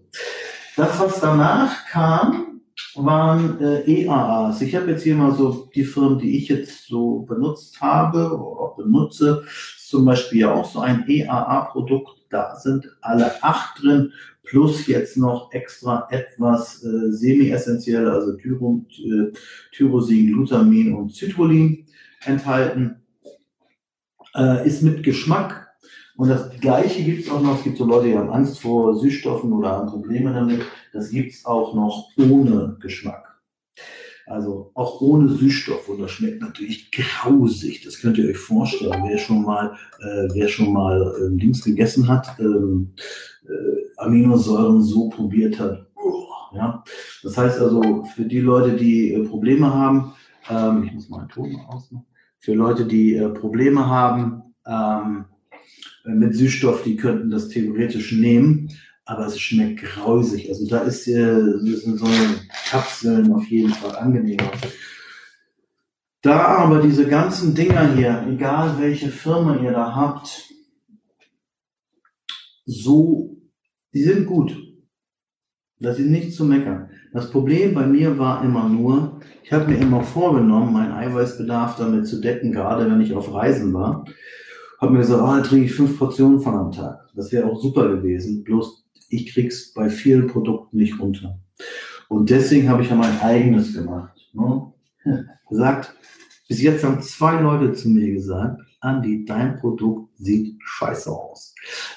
Das, 0.75 0.99
was 0.99 1.21
danach 1.21 1.85
kam, 1.89 2.54
waren 2.95 3.59
äh, 3.59 3.81
EAAs. 3.81 4.61
Ich 4.61 4.75
habe 4.75 4.91
jetzt 4.91 5.03
hier 5.03 5.15
mal 5.15 5.33
so 5.33 5.69
die 5.73 5.83
Firmen, 5.83 6.19
die 6.19 6.37
ich 6.37 6.47
jetzt 6.47 6.87
so 6.87 7.19
benutzt 7.19 7.81
habe 7.81 8.37
oder 8.37 8.83
benutze 8.83 9.43
zum 9.87 10.05
Beispiel 10.05 10.41
ja 10.41 10.53
auch 10.53 10.65
so 10.65 10.79
ein 10.79 11.05
EAA-Produkt. 11.07 12.25
Da 12.29 12.55
sind 12.55 12.89
alle 13.01 13.43
acht 13.43 13.81
drin, 13.81 14.11
plus 14.43 14.87
jetzt 14.87 15.17
noch 15.17 15.51
extra 15.51 16.07
etwas 16.11 16.83
äh, 16.83 17.11
semi-essentielle, 17.11 18.11
also 18.11 18.33
Tyro, 18.33 18.85
äh, 18.91 19.31
Tyrosin, 19.71 20.33
Glutamin 20.33 20.95
und 20.95 21.13
Citrullin 21.13 21.85
enthalten. 22.25 23.01
Äh, 24.35 24.67
ist 24.67 24.83
mit 24.83 25.03
Geschmack. 25.03 25.65
Und 26.17 26.29
das 26.29 26.49
Gleiche 26.59 27.03
gibt 27.03 27.25
es 27.25 27.31
auch 27.31 27.41
noch. 27.41 27.57
Es 27.57 27.63
gibt 27.63 27.77
so 27.77 27.85
Leute, 27.85 28.07
die 28.07 28.17
haben 28.17 28.29
Angst 28.29 28.59
vor 28.59 28.97
Süßstoffen 28.97 29.51
oder 29.51 29.71
haben 29.71 29.89
Probleme 29.89 30.33
damit. 30.33 30.61
Das 30.95 31.09
gibt 31.09 31.33
es 31.33 31.45
auch 31.45 31.75
noch 31.75 32.09
ohne 32.17 32.77
Geschmack. 32.79 33.41
Also 34.27 34.71
auch 34.75 35.01
ohne 35.01 35.27
Süßstoff 35.27 35.89
und 35.89 35.99
das 35.99 36.11
schmeckt 36.11 36.41
natürlich 36.41 36.89
grausig. 36.89 37.83
Das 37.83 37.99
könnt 37.99 38.17
ihr 38.17 38.29
euch 38.29 38.37
vorstellen. 38.37 39.03
Wer 39.05 39.17
schon 39.17 39.43
mal, 39.43 39.75
äh, 39.99 40.29
wer 40.33 40.47
schon 40.47 40.71
mal 40.71 41.13
ähm, 41.21 41.37
Dings 41.37 41.63
gegessen 41.63 42.07
hat, 42.07 42.39
ähm, 42.39 42.93
äh, 43.43 44.01
Aminosäuren 44.01 44.81
so 44.81 45.09
probiert 45.09 45.59
hat. 45.59 45.85
Ja. 46.53 46.81
Das 47.23 47.37
heißt 47.37 47.59
also 47.59 48.05
für 48.15 48.23
die 48.23 48.39
Leute, 48.39 48.77
die 48.77 49.11
äh, 49.11 49.23
Probleme 49.27 49.71
haben, 49.71 50.13
ähm, 50.49 50.85
ich 50.85 50.93
muss 50.93 51.09
mal 51.09 51.19
einen 51.19 51.29
Ton 51.29 51.51
mal 51.51 51.65
ausmachen. 51.65 52.05
Für 52.39 52.53
Leute, 52.53 52.85
die 52.85 53.15
äh, 53.15 53.29
Probleme 53.29 53.85
haben 53.85 54.43
ähm, 54.65 55.25
mit 56.05 56.35
Süßstoff, 56.35 56.83
die 56.83 56.95
könnten 56.95 57.29
das 57.29 57.49
theoretisch 57.49 58.13
nehmen 58.13 58.69
aber 59.05 59.27
es 59.27 59.39
schmeckt 59.39 59.81
grausig. 59.81 60.49
Also 60.49 60.67
da 60.67 60.79
ist 60.79 61.07
äh, 61.07 61.41
sind 61.59 61.99
so 61.99 62.07
Kapseln 62.69 63.31
auf 63.31 63.45
jeden 63.45 63.73
Fall 63.73 63.95
angenehmer. 63.95 64.51
Da 66.21 66.45
aber 66.57 66.81
diese 66.81 67.07
ganzen 67.07 67.53
Dinger 67.53 67.93
hier, 67.93 68.25
egal 68.27 68.79
welche 68.79 69.09
Firma 69.09 69.57
ihr 69.57 69.71
da 69.71 69.95
habt, 69.95 70.49
so, 72.65 73.37
die 73.93 74.01
sind 74.01 74.25
gut. 74.25 74.57
Das 75.79 75.99
ist 75.99 76.07
nicht 76.07 76.33
zu 76.33 76.45
meckern. 76.45 76.89
Das 77.13 77.29
Problem 77.29 77.75
bei 77.75 77.85
mir 77.85 78.17
war 78.17 78.43
immer 78.43 78.67
nur, 78.67 79.19
ich 79.43 79.53
habe 79.53 79.71
mir 79.71 79.77
immer 79.77 80.01
vorgenommen, 80.01 80.73
meinen 80.73 80.93
Eiweißbedarf 80.93 81.77
damit 81.77 82.07
zu 82.07 82.19
decken, 82.19 82.51
gerade 82.51 82.89
wenn 82.89 83.01
ich 83.01 83.13
auf 83.13 83.31
Reisen 83.31 83.71
war. 83.73 84.05
Habe 84.81 84.93
mir 84.93 84.99
gesagt, 84.99 85.21
oh, 85.21 85.27
da 85.27 85.41
trinke 85.41 85.65
ich 85.65 85.73
fünf 85.73 85.99
Portionen 85.99 86.39
von 86.39 86.55
am 86.55 86.71
Tag. 86.71 87.07
Das 87.13 87.31
wäre 87.31 87.47
auch 87.47 87.61
super 87.61 87.87
gewesen. 87.87 88.43
Bloß 88.43 88.84
ich 89.15 89.33
krieg's 89.33 89.73
bei 89.73 89.89
vielen 89.89 90.27
Produkten 90.27 90.77
nicht 90.77 90.99
runter. 90.99 91.39
Und 92.09 92.29
deswegen 92.29 92.69
habe 92.69 92.83
ich 92.83 92.89
ja 92.89 92.95
mein 92.95 93.19
eigenes 93.21 93.73
gemacht. 93.73 94.29
Ne? 94.33 94.73
Gesagt, 95.49 95.95
bis 96.47 96.61
jetzt 96.61 96.83
haben 96.83 97.01
zwei 97.01 97.39
Leute 97.41 97.73
zu 97.73 97.89
mir 97.89 98.11
gesagt, 98.11 98.61
Andi, 98.79 99.25
dein 99.25 99.55
Produkt 99.57 100.15
sieht 100.17 100.57
scheiße 100.63 101.09
aus. 101.11 101.55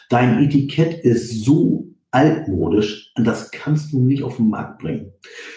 Dein 0.08 0.42
Etikett 0.42 1.04
ist 1.04 1.44
so 1.44 1.87
altmodisch, 2.10 3.12
das 3.16 3.50
kannst 3.50 3.92
du 3.92 4.00
nicht 4.00 4.22
auf 4.22 4.36
den 4.36 4.48
Markt 4.48 4.78
bringen. 4.78 5.12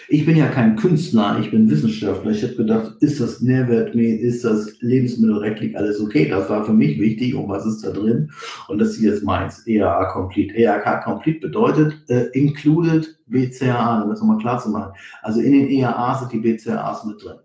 Ich 0.08 0.26
bin 0.26 0.36
ja 0.36 0.48
kein 0.48 0.76
Künstler, 0.76 1.38
ich 1.40 1.50
bin 1.50 1.70
Wissenschaftler. 1.70 2.30
Ich 2.30 2.42
habe 2.42 2.56
gedacht, 2.56 2.96
ist 3.00 3.20
das 3.20 3.40
nährwertmäßig, 3.40 4.20
ist 4.20 4.44
das 4.44 4.78
lebensmittelrechtlich 4.80 5.76
alles 5.76 5.98
okay? 5.98 6.28
Das 6.28 6.50
war 6.50 6.64
für 6.64 6.74
mich 6.74 7.00
wichtig 7.00 7.34
und 7.34 7.48
was 7.48 7.64
ist 7.64 7.82
da 7.82 7.90
drin? 7.90 8.30
Und 8.68 8.78
das 8.78 8.96
hier 8.96 9.14
ist 9.14 9.24
meins, 9.24 9.66
EAA 9.66 10.12
Complete. 10.12 10.54
EAA 10.54 10.98
Complete 10.98 11.40
bedeutet 11.40 11.94
äh, 12.08 12.26
included 12.32 13.18
BCAA, 13.28 14.02
um 14.02 14.10
das 14.10 14.20
nochmal 14.20 14.38
klar 14.38 14.58
zu 14.58 14.68
machen. 14.68 14.92
Also 15.22 15.40
in 15.40 15.52
den 15.52 15.70
EAA 15.70 16.18
sind 16.18 16.32
die 16.32 16.38
BCAAs 16.38 17.06
mit 17.06 17.24
drin. 17.24 17.38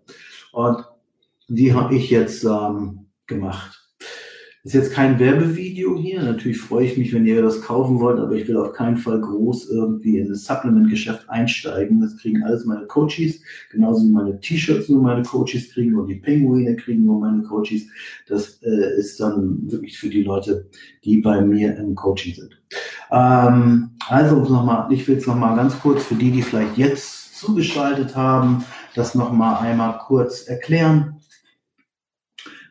Und 0.52 0.84
die 1.48 1.72
habe 1.72 1.94
ich 1.94 2.10
jetzt 2.10 2.44
ähm, 2.44 3.06
gemacht. 3.26 3.77
Ist 4.64 4.74
jetzt 4.74 4.92
kein 4.92 5.18
Werbevideo 5.18 5.96
hier. 5.96 6.22
Natürlich 6.22 6.60
freue 6.60 6.84
ich 6.84 6.98
mich, 6.98 7.12
wenn 7.12 7.24
ihr 7.24 7.42
das 7.42 7.62
kaufen 7.62 8.00
wollt, 8.00 8.18
aber 8.18 8.32
ich 8.32 8.48
will 8.48 8.56
auf 8.56 8.72
keinen 8.72 8.96
Fall 8.96 9.20
groß 9.20 9.70
irgendwie 9.70 10.18
in 10.18 10.28
das 10.28 10.44
Supplement-Geschäft 10.44 11.30
einsteigen. 11.30 12.00
Das 12.00 12.16
kriegen 12.16 12.42
alles 12.42 12.64
meine 12.64 12.86
Coaches, 12.86 13.40
genauso 13.70 14.04
wie 14.04 14.10
meine 14.10 14.40
T-Shirts 14.40 14.88
nur 14.88 15.02
meine 15.02 15.22
Coaches 15.22 15.72
kriegen 15.72 15.96
und 15.96 16.08
die 16.08 16.16
Pinguine 16.16 16.74
kriegen 16.76 17.04
nur 17.04 17.20
meine 17.20 17.42
Coaches. 17.44 17.86
Das 18.26 18.60
äh, 18.62 18.98
ist 18.98 19.20
dann 19.20 19.70
wirklich 19.70 19.96
für 19.96 20.08
die 20.08 20.24
Leute, 20.24 20.68
die 21.04 21.18
bei 21.18 21.40
mir 21.40 21.76
im 21.76 21.94
Coaching 21.94 22.34
sind. 22.34 22.60
Ähm, 23.12 23.90
also 24.08 24.40
nochmal, 24.40 24.92
ich 24.92 25.06
will 25.06 25.18
es 25.18 25.26
nochmal 25.26 25.56
ganz 25.56 25.78
kurz 25.78 26.04
für 26.04 26.16
die, 26.16 26.32
die 26.32 26.42
vielleicht 26.42 26.76
jetzt 26.76 27.38
zugeschaltet 27.38 28.16
haben, 28.16 28.64
das 28.94 29.14
nochmal 29.14 29.64
einmal 29.64 29.98
kurz 29.98 30.42
erklären. 30.42 31.20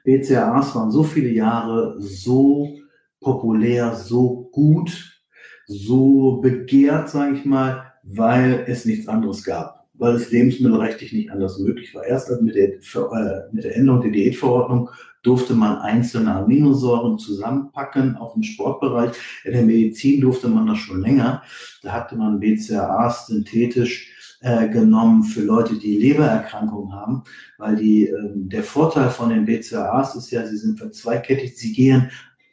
BCAAs 0.08 0.74
waren 0.74 0.90
so 0.90 1.04
viele 1.04 1.28
Jahre 1.28 1.98
so 2.00 2.78
populär, 3.20 3.94
so 3.94 4.50
gut, 4.54 5.22
so 5.66 6.38
begehrt, 6.38 7.10
sage 7.10 7.36
ich 7.36 7.44
mal, 7.44 7.92
weil 8.04 8.64
es 8.68 8.86
nichts 8.86 9.10
anderes 9.10 9.44
gab, 9.44 9.86
weil 9.96 10.15
es 10.15 10.32
lebensmittelrechtlich 10.32 11.12
nicht 11.12 11.30
anders 11.30 11.60
möglich 11.60 11.93
war. 11.93 12.06
Erst 12.06 12.32
mit 12.41 12.56
der, 12.56 12.76
äh, 12.76 13.41
mit 13.52 13.65
der 13.65 13.76
Änderung 13.76 14.00
der 14.00 14.12
Diätverordnung 14.12 14.89
durfte 15.24 15.56
man 15.56 15.80
einzelne 15.80 16.34
Aminosäuren 16.36 17.20
zusammenpacken, 17.20 18.15
auch 18.15 18.38
im 18.38 18.43
Sportbereich. 18.43 19.12
In 19.43 19.52
der 19.52 19.63
Medizin 19.63 20.22
durfte 20.22 20.48
man 20.48 20.67
das 20.67 20.78
schon 20.78 21.02
länger. 21.02 21.43
Da 21.84 21.91
hatte 21.91 22.15
man 22.15 22.39
BCAAs 22.39 23.28
synthetisch 23.28 24.16
äh, 24.41 24.69
genommen 24.69 25.23
für 25.23 25.41
Leute, 25.41 25.76
die 25.76 25.97
Lebererkrankungen 25.97 26.93
haben, 26.93 27.23
weil 27.58 27.76
die, 27.76 28.08
äh, 28.08 28.15
der 28.36 28.63
Vorteil 28.63 29.10
von 29.10 29.30
den 29.30 29.45
BCAAs 29.45 30.15
ist 30.15 30.32
ja, 30.32 30.45
sie 30.45 30.58
sind 30.58 30.78
verzweigkettig, 30.78 31.58
sie 31.58 31.73
gehen 31.73 32.10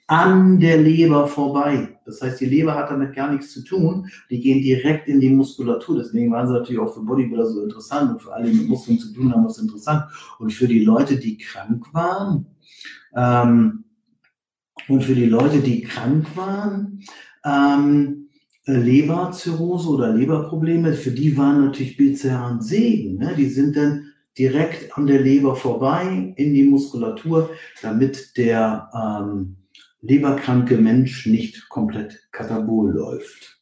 an 0.07 0.59
der 0.59 0.79
Leber 0.79 1.27
vorbei. 1.27 1.99
Das 2.05 2.21
heißt, 2.21 2.41
die 2.41 2.47
Leber 2.47 2.75
hat 2.75 2.91
damit 2.91 3.15
gar 3.15 3.33
nichts 3.33 3.53
zu 3.53 3.65
tun. 3.65 4.11
Die 4.29 4.39
gehen 4.39 4.61
direkt 4.61 5.09
in 5.09 5.19
die 5.19 5.31
Muskulatur. 5.31 5.97
Deswegen 5.97 6.31
waren 6.31 6.47
sie 6.47 6.53
natürlich 6.53 6.81
auch 6.81 6.93
für 6.93 7.01
Bodybuilder 7.01 7.47
so 7.47 7.63
interessant 7.63 8.13
und 8.13 8.23
für 8.23 8.33
alle, 8.35 8.51
die 8.51 8.59
mit 8.59 8.69
Muskeln 8.69 8.99
zu 8.99 9.13
tun 9.15 9.33
haben, 9.33 9.47
was 9.47 9.59
interessant. 9.59 10.05
Und 10.39 10.53
für 10.53 10.69
die 10.69 10.85
Leute, 10.85 11.17
die 11.17 11.39
krank 11.39 11.87
waren, 11.95 12.47
ähm, 13.17 13.85
und 14.89 15.03
für 15.03 15.15
die 15.15 15.27
Leute, 15.27 15.61
die 15.61 15.83
krank 15.83 16.27
waren, 16.37 17.01
ähm, 17.45 18.21
äh, 18.21 18.24
Leberzirrhose 18.67 19.89
oder 19.89 20.15
Leberprobleme, 20.15 20.95
für 20.95 21.11
die 21.11 21.37
waren 21.37 21.67
natürlich 21.67 21.97
BCA 21.97 22.49
ein 22.49 22.61
Segen. 22.61 23.19
Ne? 23.19 23.35
Die 23.37 23.49
sind 23.49 23.77
dann 23.77 24.13
direkt 24.39 24.97
an 24.97 25.07
der 25.07 25.21
Leber 25.21 25.55
vorbei 25.55 26.33
in 26.37 26.55
die 26.55 26.65
Muskulatur, 26.65 27.51
damit 27.83 28.37
der 28.37 28.91
ähm, 28.95 29.57
leberkranke 30.01 30.77
Mensch 30.77 31.27
nicht 31.27 31.69
komplett 31.69 32.29
katabol 32.33 32.93
läuft. 32.93 33.59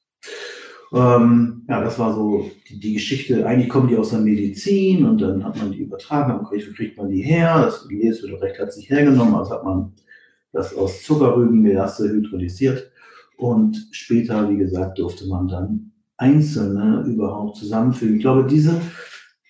Ähm, 0.92 1.64
ja, 1.68 1.82
das 1.82 1.98
war 1.98 2.14
so 2.14 2.50
die, 2.68 2.78
die, 2.78 2.94
Geschichte. 2.94 3.46
Eigentlich 3.46 3.70
kommen 3.70 3.88
die 3.88 3.96
aus 3.96 4.10
der 4.10 4.20
Medizin 4.20 5.04
und 5.04 5.20
dann 5.20 5.42
hat 5.42 5.56
man 5.56 5.72
die 5.72 5.80
übertragen, 5.80 6.32
dann 6.32 6.44
kriegt, 6.44 6.74
kriegt 6.76 6.98
man 6.98 7.08
die 7.08 7.22
her. 7.22 7.62
Das 7.62 7.86
Lebensmittelrecht 7.88 8.58
hat 8.58 8.72
sich 8.72 8.90
hergenommen, 8.90 9.34
also 9.34 9.52
hat 9.52 9.64
man 9.64 9.94
das 10.52 10.76
aus 10.76 11.02
Zuckerrübenmelasse 11.02 12.10
hydrolysiert 12.10 12.91
und 13.42 13.88
später, 13.90 14.48
wie 14.48 14.56
gesagt, 14.56 15.00
durfte 15.00 15.26
man 15.26 15.48
dann 15.48 15.90
Einzelne 16.16 17.04
überhaupt 17.08 17.56
zusammenfügen. 17.56 18.16
Ich 18.16 18.22
glaube, 18.22 18.44
diese, 18.44 18.80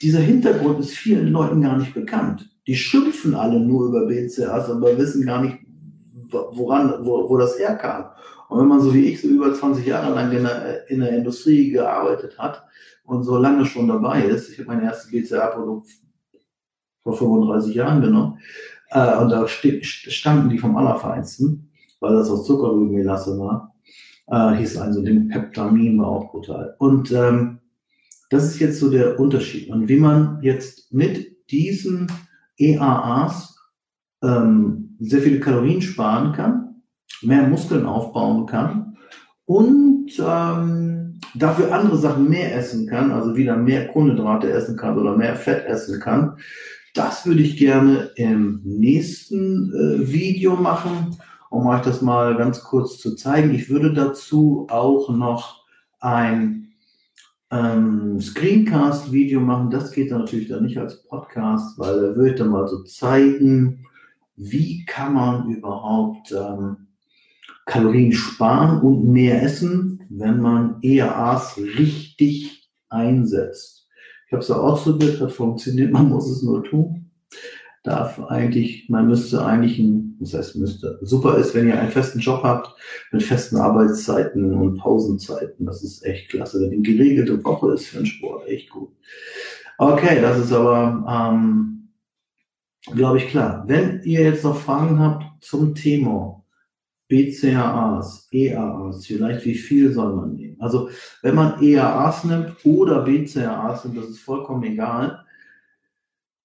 dieser 0.01 0.21
Hintergrund 0.21 0.81
ist 0.81 0.95
vielen 0.95 1.29
Leuten 1.29 1.61
gar 1.61 1.77
nicht 1.77 1.93
bekannt. 1.93 2.49
Die 2.67 2.75
schimpfen 2.75 3.35
alle 3.35 3.61
nur 3.61 3.89
über 3.89 4.07
BCAs, 4.07 4.71
aber 4.71 4.97
wissen 4.97 5.27
gar 5.27 5.43
nicht, 5.43 5.59
woran, 6.31 7.05
wo, 7.05 7.29
wo 7.29 7.37
das 7.37 7.59
herkam. 7.59 8.07
Und 8.49 8.61
wenn 8.61 8.69
man 8.69 8.81
so 8.81 8.95
wie 8.95 9.05
ich 9.05 9.21
so 9.21 9.29
über 9.29 9.53
20 9.53 9.85
Jahre 9.85 10.15
lang 10.15 10.33
in 10.33 10.45
der, 10.45 10.89
in 10.89 11.01
der 11.01 11.11
Industrie 11.11 11.71
gearbeitet 11.71 12.39
hat 12.39 12.63
und 13.05 13.25
so 13.25 13.37
lange 13.37 13.67
schon 13.67 13.89
dabei 13.89 14.25
ist, 14.25 14.49
ich 14.49 14.59
habe 14.59 14.69
mein 14.69 14.83
erstes 14.83 15.11
BCA-Produkt 15.11 15.89
vor 17.03 17.13
35 17.13 17.75
Jahren 17.75 18.01
genommen, 18.01 18.39
äh, 18.89 19.19
und 19.19 19.29
da 19.29 19.47
standen 19.47 20.49
die 20.49 20.59
vom 20.59 20.79
Allerfeinsten, 20.79 21.71
weil 22.01 22.15
das 22.15 22.31
aus 22.31 22.47
Zuckerrübenmelasse 22.47 23.39
war 23.39 23.72
äh, 24.33 24.57
hieß 24.57 24.79
also 24.79 25.03
dem 25.03 25.29
Peptamin 25.29 26.01
war 26.01 26.09
auch 26.09 26.31
brutal. 26.33 26.75
Und 26.79 27.13
ähm, 27.13 27.59
das 28.31 28.45
ist 28.45 28.61
jetzt 28.61 28.81
so 28.81 28.91
der 28.91 29.21
Unterschied. 29.21 29.71
Und 29.71 29.89
wie 29.89 29.99
man 29.99 30.39
jetzt 30.43 30.93
mit 30.93 31.51
diesen 31.51 32.11
EAAs 32.57 33.55
ähm, 34.23 34.97
sehr 35.01 35.21
viele 35.21 35.39
Kalorien 35.39 35.83
sparen 35.83 36.33
kann, 36.33 36.83
mehr 37.21 37.47
Muskeln 37.47 37.85
aufbauen 37.85 38.47
kann 38.47 38.97
und 39.45 40.11
ähm, 40.19 41.21
dafür 41.35 41.75
andere 41.75 41.99
Sachen 41.99 42.31
mehr 42.31 42.57
essen 42.57 42.87
kann, 42.87 43.11
also 43.11 43.37
wieder 43.37 43.57
mehr 43.57 43.89
Kohlenhydrate 43.89 44.51
essen 44.51 44.79
kann 44.79 44.99
oder 44.99 45.17
mehr 45.17 45.37
Fett 45.37 45.67
essen 45.67 46.01
kann. 46.01 46.39
Das 46.95 47.27
würde 47.27 47.43
ich 47.43 47.59
gerne 47.59 48.11
im 48.17 48.61
nächsten 48.65 49.73
äh, 49.75 50.11
Video 50.11 50.57
machen 50.57 51.17
um 51.53 51.67
euch 51.67 51.83
das 51.83 52.01
mal 52.01 52.35
ganz 52.37 52.65
kurz 52.65 52.99
zu 52.99 53.15
zeigen. 53.15 53.55
Ich 53.55 53.69
würde 53.69 53.93
dazu 53.93 54.67
auch 54.71 55.11
noch 55.11 55.65
ein 56.01 56.73
ähm, 57.51 58.19
Screencast-Video 58.21 59.41
machen. 59.41 59.71
Das 59.71 59.93
geht 59.93 60.11
natürlich 60.11 60.49
dann 60.49 60.65
nicht 60.65 60.79
als 60.79 61.03
Podcast, 61.05 61.79
weil 61.79 62.01
da 62.01 62.17
würde 62.17 62.31
ich 62.31 62.39
dann 62.39 62.49
mal 62.49 62.67
so 62.67 62.83
zeigen, 62.85 63.85
wie 64.35 64.87
kann 64.87 65.13
man 65.13 65.51
überhaupt 65.51 66.33
ähm, 66.33 66.89
Kalorien 67.67 68.13
sparen 68.13 68.81
und 68.81 69.05
mehr 69.05 69.43
essen, 69.43 70.03
wenn 70.09 70.41
man 70.41 70.79
EAAs 70.81 71.59
richtig 71.59 72.71
einsetzt. 72.89 73.87
Ich 74.27 74.33
habe 74.33 74.43
es 74.43 74.51
auch 74.51 74.73
ausprobiert, 74.73 75.21
hat 75.21 75.33
funktioniert, 75.33 75.93
man 75.93 76.09
muss 76.09 76.31
es 76.31 76.43
nur 76.43 76.65
tun. 76.65 77.02
Darf 77.83 78.21
eigentlich, 78.21 78.89
man 78.89 79.09
müsste 79.09 79.45
eigentlich 79.45 79.79
ein, 79.79 80.17
das 80.21 80.35
heißt 80.35 80.57
müsste, 80.57 80.99
super 81.03 81.37
ist, 81.37 81.55
wenn 81.55 81.67
ihr 81.67 81.79
einen 81.79 81.91
festen 81.91 82.21
Job 82.21 82.43
habt 82.45 82.75
mit 83.11 83.23
festen 83.23 83.57
Arbeitszeiten 83.57 84.55
und 84.55 84.79
Pausenzeiten. 84.79 85.67
Das 85.67 85.83
ist 85.83 86.05
echt 86.05 86.31
klasse. 86.31 86.61
Wenn 86.61 86.73
eine 86.73 86.83
geregelte 86.83 87.43
Woche 87.45 87.73
ist 87.73 87.87
für 87.87 87.99
den 87.99 88.07
Sport, 88.07 88.47
echt 88.47 88.71
gut. 88.71 88.91
Okay, 89.79 90.21
das 90.21 90.39
ist 90.39 90.53
aber, 90.53 91.05
ähm, 91.09 91.89
glaube 92.95 93.19
ich, 93.19 93.29
klar. 93.29 93.65
Wenn 93.67 94.01
ihr 94.05 94.23
jetzt 94.23 94.45
noch 94.45 94.57
Fragen 94.57 95.01
habt 95.01 95.43
zum 95.43 95.75
Thema 95.75 96.45
BCAAs, 97.09 98.29
EAAs, 98.31 99.07
vielleicht 99.07 99.45
wie 99.45 99.57
viel 99.57 99.93
soll 99.93 100.15
man 100.15 100.35
nehmen? 100.35 100.57
Also 100.61 100.89
wenn 101.23 101.35
man 101.35 101.61
EAAs 101.61 102.25
nimmt 102.25 102.55
oder 102.65 103.03
BCAAs 103.03 103.85
nimmt, 103.85 103.99
das 103.99 104.09
ist 104.09 104.21
vollkommen 104.21 104.63
egal 104.63 105.25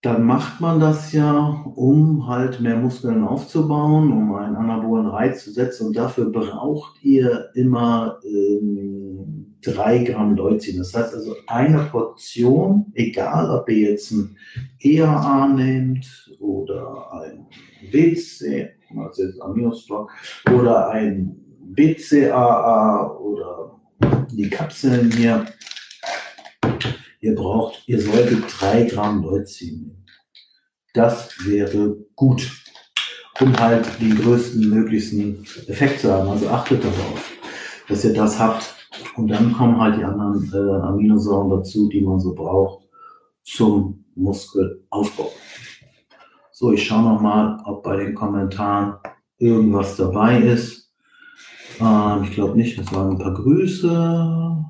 dann 0.08 0.24
macht 0.24 0.62
man 0.62 0.80
das 0.80 1.12
ja, 1.12 1.62
um 1.76 2.28
halt 2.28 2.62
mehr 2.62 2.78
Muskeln 2.78 3.26
aufzubauen, 3.26 4.14
um 4.14 4.34
einen 4.36 4.56
anabolen 4.56 5.08
Reiz 5.08 5.44
zu 5.44 5.52
setzen. 5.52 5.88
Und 5.88 5.98
dafür 5.98 6.32
braucht 6.32 7.04
ihr 7.04 7.50
immer 7.56 8.18
ähm, 8.24 9.58
drei 9.62 10.06
Gramm 10.06 10.38
Leucin. 10.38 10.78
Das 10.78 10.94
heißt 10.94 11.14
also 11.14 11.36
eine 11.48 11.80
Portion, 11.92 12.86
egal 12.94 13.50
ob 13.50 13.70
ihr 13.70 13.92
jetzt 13.92 14.12
ein 14.12 14.38
EAA 14.80 15.50
nehmt 15.50 16.08
oder 16.40 17.12
ein 17.12 17.46
BC, 17.92 18.70
also 18.98 19.24
oder 20.56 20.90
ein 20.90 21.36
BCAA 21.76 23.12
oder 23.18 23.78
die 24.32 24.50
Kapseln 24.50 25.12
hier, 25.12 25.46
ihr 27.20 27.36
braucht, 27.36 27.84
ihr 27.88 28.02
solltet 28.02 28.44
drei 28.60 28.84
Gramm 28.84 29.24
Leucin 29.24 29.82
nehmen. 29.82 30.06
Das 30.94 31.30
wäre 31.46 31.96
gut, 32.16 32.52
um 33.40 33.56
halt 33.60 33.88
den 34.02 34.18
größten 34.18 34.70
möglichsten 34.70 35.46
Effekt 35.68 36.02
zu 36.02 36.12
haben. 36.12 36.30
Also 36.30 36.50
achtet 36.50 36.84
darauf, 36.84 37.32
dass 37.88 38.04
ihr 38.04 38.14
das 38.14 38.40
habt. 38.40 38.74
Und 39.16 39.28
dann 39.28 39.54
kommen 39.54 39.80
halt 39.80 39.98
die 39.98 40.04
anderen 40.04 40.52
äh, 40.54 40.82
Aminosäuren 40.88 41.50
dazu, 41.50 41.88
die 41.90 42.02
man 42.02 42.20
so 42.20 42.34
braucht 42.34 42.88
zum 43.44 44.06
Muskelaufbau. 44.16 45.32
So, 46.52 46.72
ich 46.72 46.86
schaue 46.86 47.04
nochmal, 47.04 47.60
ob 47.66 47.84
bei 47.84 47.98
den 47.98 48.16
Kommentaren 48.16 48.96
irgendwas 49.38 49.96
dabei 49.96 50.40
ist. 50.40 50.92
Ähm, 51.80 52.24
ich 52.24 52.32
glaube 52.32 52.58
nicht, 52.58 52.80
das 52.80 52.92
waren 52.92 53.12
ein 53.12 53.20
paar 53.20 53.34
Grüße. 53.36 54.66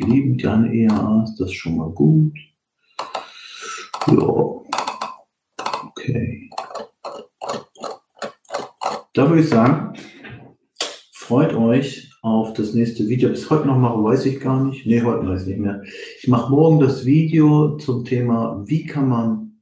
Lieben 0.00 0.36
gerne 0.36 0.72
EAAs, 0.74 1.36
das 1.36 1.50
ist 1.50 1.56
schon 1.56 1.76
mal 1.76 1.90
gut. 1.90 2.32
Ja. 4.08 4.54
Okay. 5.88 6.50
Da 9.12 9.28
würde 9.28 9.42
ich 9.42 9.48
sagen, 9.48 9.94
freut 11.12 11.54
euch 11.54 12.12
auf 12.22 12.52
das 12.54 12.74
nächste 12.74 13.08
Video. 13.08 13.28
Bis 13.28 13.48
heute 13.50 13.66
noch 13.66 13.78
mache, 13.78 14.02
weiß 14.02 14.26
ich 14.26 14.40
gar 14.40 14.64
nicht. 14.64 14.86
Nee, 14.86 15.02
heute 15.02 15.26
weiß 15.26 15.42
ich 15.42 15.48
nicht 15.48 15.60
mehr. 15.60 15.82
Ich 16.20 16.28
mache 16.28 16.50
morgen 16.50 16.80
das 16.80 17.04
Video 17.04 17.76
zum 17.76 18.04
Thema, 18.04 18.62
wie 18.66 18.84
kann 18.86 19.08
man 19.08 19.60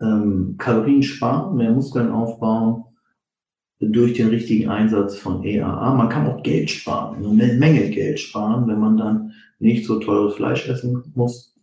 ähm, 0.00 0.56
Kalorien 0.58 1.02
sparen, 1.02 1.56
mehr 1.56 1.72
Muskeln 1.72 2.10
aufbauen 2.10 2.84
durch 3.80 4.12
den 4.12 4.28
richtigen 4.28 4.68
Einsatz 4.68 5.16
von 5.16 5.42
EAA. 5.42 5.94
Man 5.94 6.08
kann 6.10 6.26
auch 6.26 6.42
Geld 6.42 6.70
sparen, 6.70 7.24
eine 7.24 7.54
Menge 7.54 7.88
Geld 7.88 8.20
sparen, 8.20 8.68
wenn 8.68 8.78
man 8.78 8.96
dann 8.98 9.32
nicht 9.58 9.86
so 9.86 9.98
teures 9.98 10.34
Fleisch 10.34 10.68
essen 10.68 11.02
muss. 11.14 11.56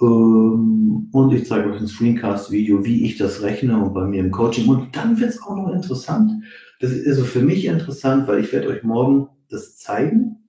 Ähm, 0.00 1.08
und 1.12 1.32
ich 1.32 1.46
zeige 1.46 1.70
euch 1.70 1.80
ein 1.80 1.86
Screencast-Video, 1.86 2.84
wie 2.84 3.04
ich 3.04 3.16
das 3.16 3.42
rechne 3.42 3.78
und 3.78 3.94
bei 3.94 4.04
mir 4.04 4.20
im 4.20 4.32
Coaching. 4.32 4.68
Und 4.68 4.96
dann 4.96 5.20
wird 5.20 5.30
es 5.30 5.42
auch 5.42 5.56
noch 5.56 5.72
interessant. 5.72 6.32
Das 6.80 6.90
ist 6.90 7.06
also 7.06 7.24
für 7.24 7.42
mich 7.42 7.64
interessant, 7.64 8.26
weil 8.26 8.40
ich 8.40 8.52
werde 8.52 8.68
euch 8.68 8.82
morgen 8.82 9.28
das 9.48 9.76
zeigen. 9.76 10.43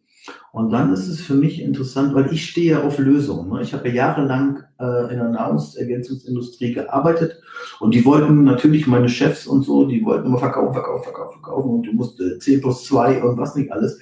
Und 0.51 0.71
dann 0.71 0.93
ist 0.93 1.07
es 1.07 1.21
für 1.21 1.33
mich 1.33 1.61
interessant, 1.61 2.15
weil 2.15 2.31
ich 2.31 2.49
stehe 2.49 2.83
auf 2.83 2.97
Lösungen. 2.97 3.49
Ne? 3.49 3.61
Ich 3.61 3.73
habe 3.73 3.89
ja 3.89 3.95
jahrelang 3.95 4.63
äh, 4.79 5.11
in 5.11 5.19
der 5.19 5.29
Nahrungsergänzungsindustrie 5.29 6.73
gearbeitet 6.73 7.41
und 7.79 7.93
die 7.93 8.05
wollten 8.05 8.43
natürlich 8.43 8.87
meine 8.87 9.09
Chefs 9.09 9.47
und 9.47 9.63
so, 9.63 9.85
die 9.85 10.03
wollten 10.03 10.27
immer 10.27 10.37
verkaufen, 10.37 10.73
verkaufen, 10.73 11.03
verkaufen, 11.03 11.41
verkaufen 11.41 11.69
und 11.69 11.83
du 11.83 11.93
musst 11.93 12.21
10 12.39 12.61
plus 12.61 12.85
2 12.85 13.23
und 13.23 13.37
was 13.37 13.55
nicht 13.55 13.71
alles. 13.71 13.99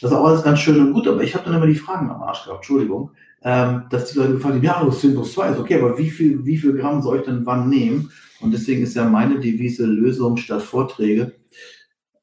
Das 0.00 0.10
ist 0.10 0.16
auch 0.16 0.26
alles 0.26 0.42
ganz 0.42 0.58
schön 0.58 0.80
und 0.80 0.92
gut, 0.92 1.08
aber 1.08 1.22
ich 1.22 1.34
habe 1.34 1.44
dann 1.44 1.54
immer 1.54 1.66
die 1.66 1.74
Fragen 1.74 2.10
am 2.10 2.22
Arsch 2.22 2.44
gehabt, 2.44 2.58
Entschuldigung, 2.58 3.12
ähm, 3.42 3.84
dass 3.90 4.10
die 4.10 4.18
Leute 4.18 4.32
gefragt 4.32 4.56
haben, 4.56 4.62
ja, 4.62 4.84
das 4.84 5.00
sind 5.00 5.14
plus 5.14 5.32
2, 5.32 5.50
ist 5.50 5.58
okay, 5.60 5.80
aber 5.80 5.96
wie 5.96 6.10
viel, 6.10 6.44
wie 6.44 6.58
viel 6.58 6.74
Gramm 6.74 7.00
soll 7.00 7.18
ich 7.18 7.24
denn 7.24 7.46
wann 7.46 7.68
nehmen? 7.68 8.10
Und 8.40 8.52
deswegen 8.52 8.82
ist 8.82 8.94
ja 8.94 9.08
meine 9.08 9.40
Devise 9.40 9.86
Lösung 9.86 10.36
statt 10.36 10.62
Vorträge. 10.62 11.32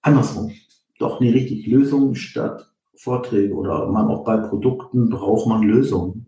Andersrum. 0.02 0.52
Doch, 1.00 1.20
nie 1.20 1.30
richtig. 1.30 1.66
Lösung 1.66 2.14
statt 2.16 2.73
Vorträge 2.96 3.54
oder 3.54 3.90
man 3.90 4.08
auch 4.08 4.24
bei 4.24 4.38
Produkten 4.38 5.10
braucht 5.10 5.48
man 5.48 5.64
Lösungen. 5.64 6.28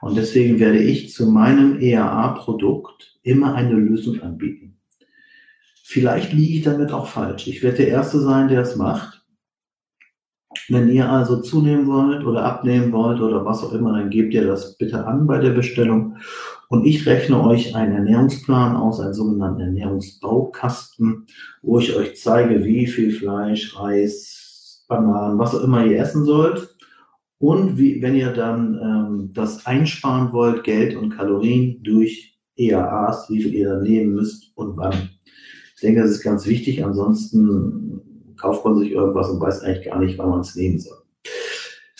Und 0.00 0.16
deswegen 0.16 0.58
werde 0.58 0.78
ich 0.78 1.12
zu 1.12 1.30
meinem 1.30 1.80
EAA-Produkt 1.80 3.18
immer 3.22 3.54
eine 3.54 3.74
Lösung 3.74 4.20
anbieten. 4.20 4.80
Vielleicht 5.84 6.32
liege 6.32 6.58
ich 6.58 6.64
damit 6.64 6.90
auch 6.90 7.06
falsch. 7.06 7.46
Ich 7.46 7.62
werde 7.62 7.78
der 7.78 7.88
Erste 7.88 8.20
sein, 8.20 8.48
der 8.48 8.62
es 8.62 8.76
macht. 8.76 9.24
Wenn 10.68 10.88
ihr 10.88 11.08
also 11.08 11.40
zunehmen 11.40 11.86
wollt 11.86 12.24
oder 12.24 12.44
abnehmen 12.44 12.92
wollt 12.92 13.20
oder 13.20 13.44
was 13.44 13.62
auch 13.62 13.72
immer, 13.72 13.92
dann 13.92 14.10
gebt 14.10 14.34
ihr 14.34 14.46
das 14.46 14.76
bitte 14.76 15.06
an 15.06 15.26
bei 15.26 15.38
der 15.38 15.50
Bestellung. 15.50 16.16
Und 16.68 16.86
ich 16.86 17.06
rechne 17.06 17.42
euch 17.44 17.76
einen 17.76 17.92
Ernährungsplan 17.92 18.74
aus, 18.76 19.00
einen 19.00 19.14
sogenannten 19.14 19.60
Ernährungsbaukasten, 19.60 21.26
wo 21.62 21.78
ich 21.78 21.94
euch 21.94 22.16
zeige, 22.16 22.64
wie 22.64 22.86
viel 22.86 23.12
Fleisch, 23.12 23.78
Reis, 23.78 24.41
Bananen, 24.92 25.38
was 25.38 25.54
auch 25.54 25.64
immer 25.64 25.84
ihr 25.84 25.98
essen 25.98 26.24
sollt. 26.24 26.76
Und 27.38 27.76
wie, 27.76 28.00
wenn 28.00 28.14
ihr 28.14 28.32
dann 28.32 28.78
ähm, 28.80 29.30
das 29.34 29.66
einsparen 29.66 30.32
wollt, 30.32 30.62
Geld 30.62 30.96
und 30.96 31.10
Kalorien 31.10 31.82
durch 31.82 32.38
EAAs, 32.56 33.28
wie 33.30 33.42
viel 33.42 33.54
ihr 33.54 33.68
dann 33.70 33.82
nehmen 33.82 34.14
müsst 34.14 34.52
und 34.56 34.76
wann. 34.76 35.10
Ich 35.74 35.80
denke, 35.80 36.02
das 36.02 36.12
ist 36.12 36.22
ganz 36.22 36.46
wichtig. 36.46 36.84
Ansonsten 36.84 38.34
kauft 38.36 38.64
man 38.64 38.78
sich 38.78 38.92
irgendwas 38.92 39.28
und 39.28 39.40
weiß 39.40 39.62
eigentlich 39.62 39.86
gar 39.86 39.98
nicht, 39.98 40.18
wann 40.18 40.30
man 40.30 40.40
es 40.40 40.54
nehmen 40.54 40.78
soll. 40.78 40.98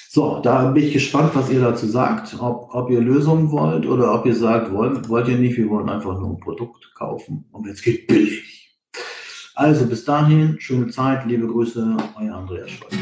So, 0.09 0.41
da 0.43 0.71
bin 0.71 0.85
ich 0.85 0.93
gespannt, 0.93 1.35
was 1.35 1.51
ihr 1.51 1.61
dazu 1.61 1.87
sagt, 1.87 2.37
ob, 2.39 2.75
ob 2.75 2.91
ihr 2.91 3.01
Lösungen 3.01 3.51
wollt 3.51 3.87
oder 3.87 4.15
ob 4.15 4.27
ihr 4.27 4.37
sagt, 4.37 4.71
wollt, 4.71 5.09
wollt 5.09 5.27
ihr 5.27 5.39
nicht, 5.39 5.57
wir 5.57 5.71
wollen 5.71 5.89
einfach 5.89 6.21
nur 6.21 6.31
ein 6.31 6.39
Produkt 6.39 6.95
kaufen 6.95 7.47
und 7.51 7.67
jetzt 7.67 7.83
geht 7.83 8.07
billig. 8.07 8.62
Also 9.55 9.87
bis 9.87 10.05
dahin, 10.05 10.59
schöne 10.59 10.89
Zeit, 10.89 11.27
liebe 11.27 11.47
Grüße, 11.47 11.97
euer 12.19 12.35
Andreas 12.35 12.71
Scholz. 12.71 12.95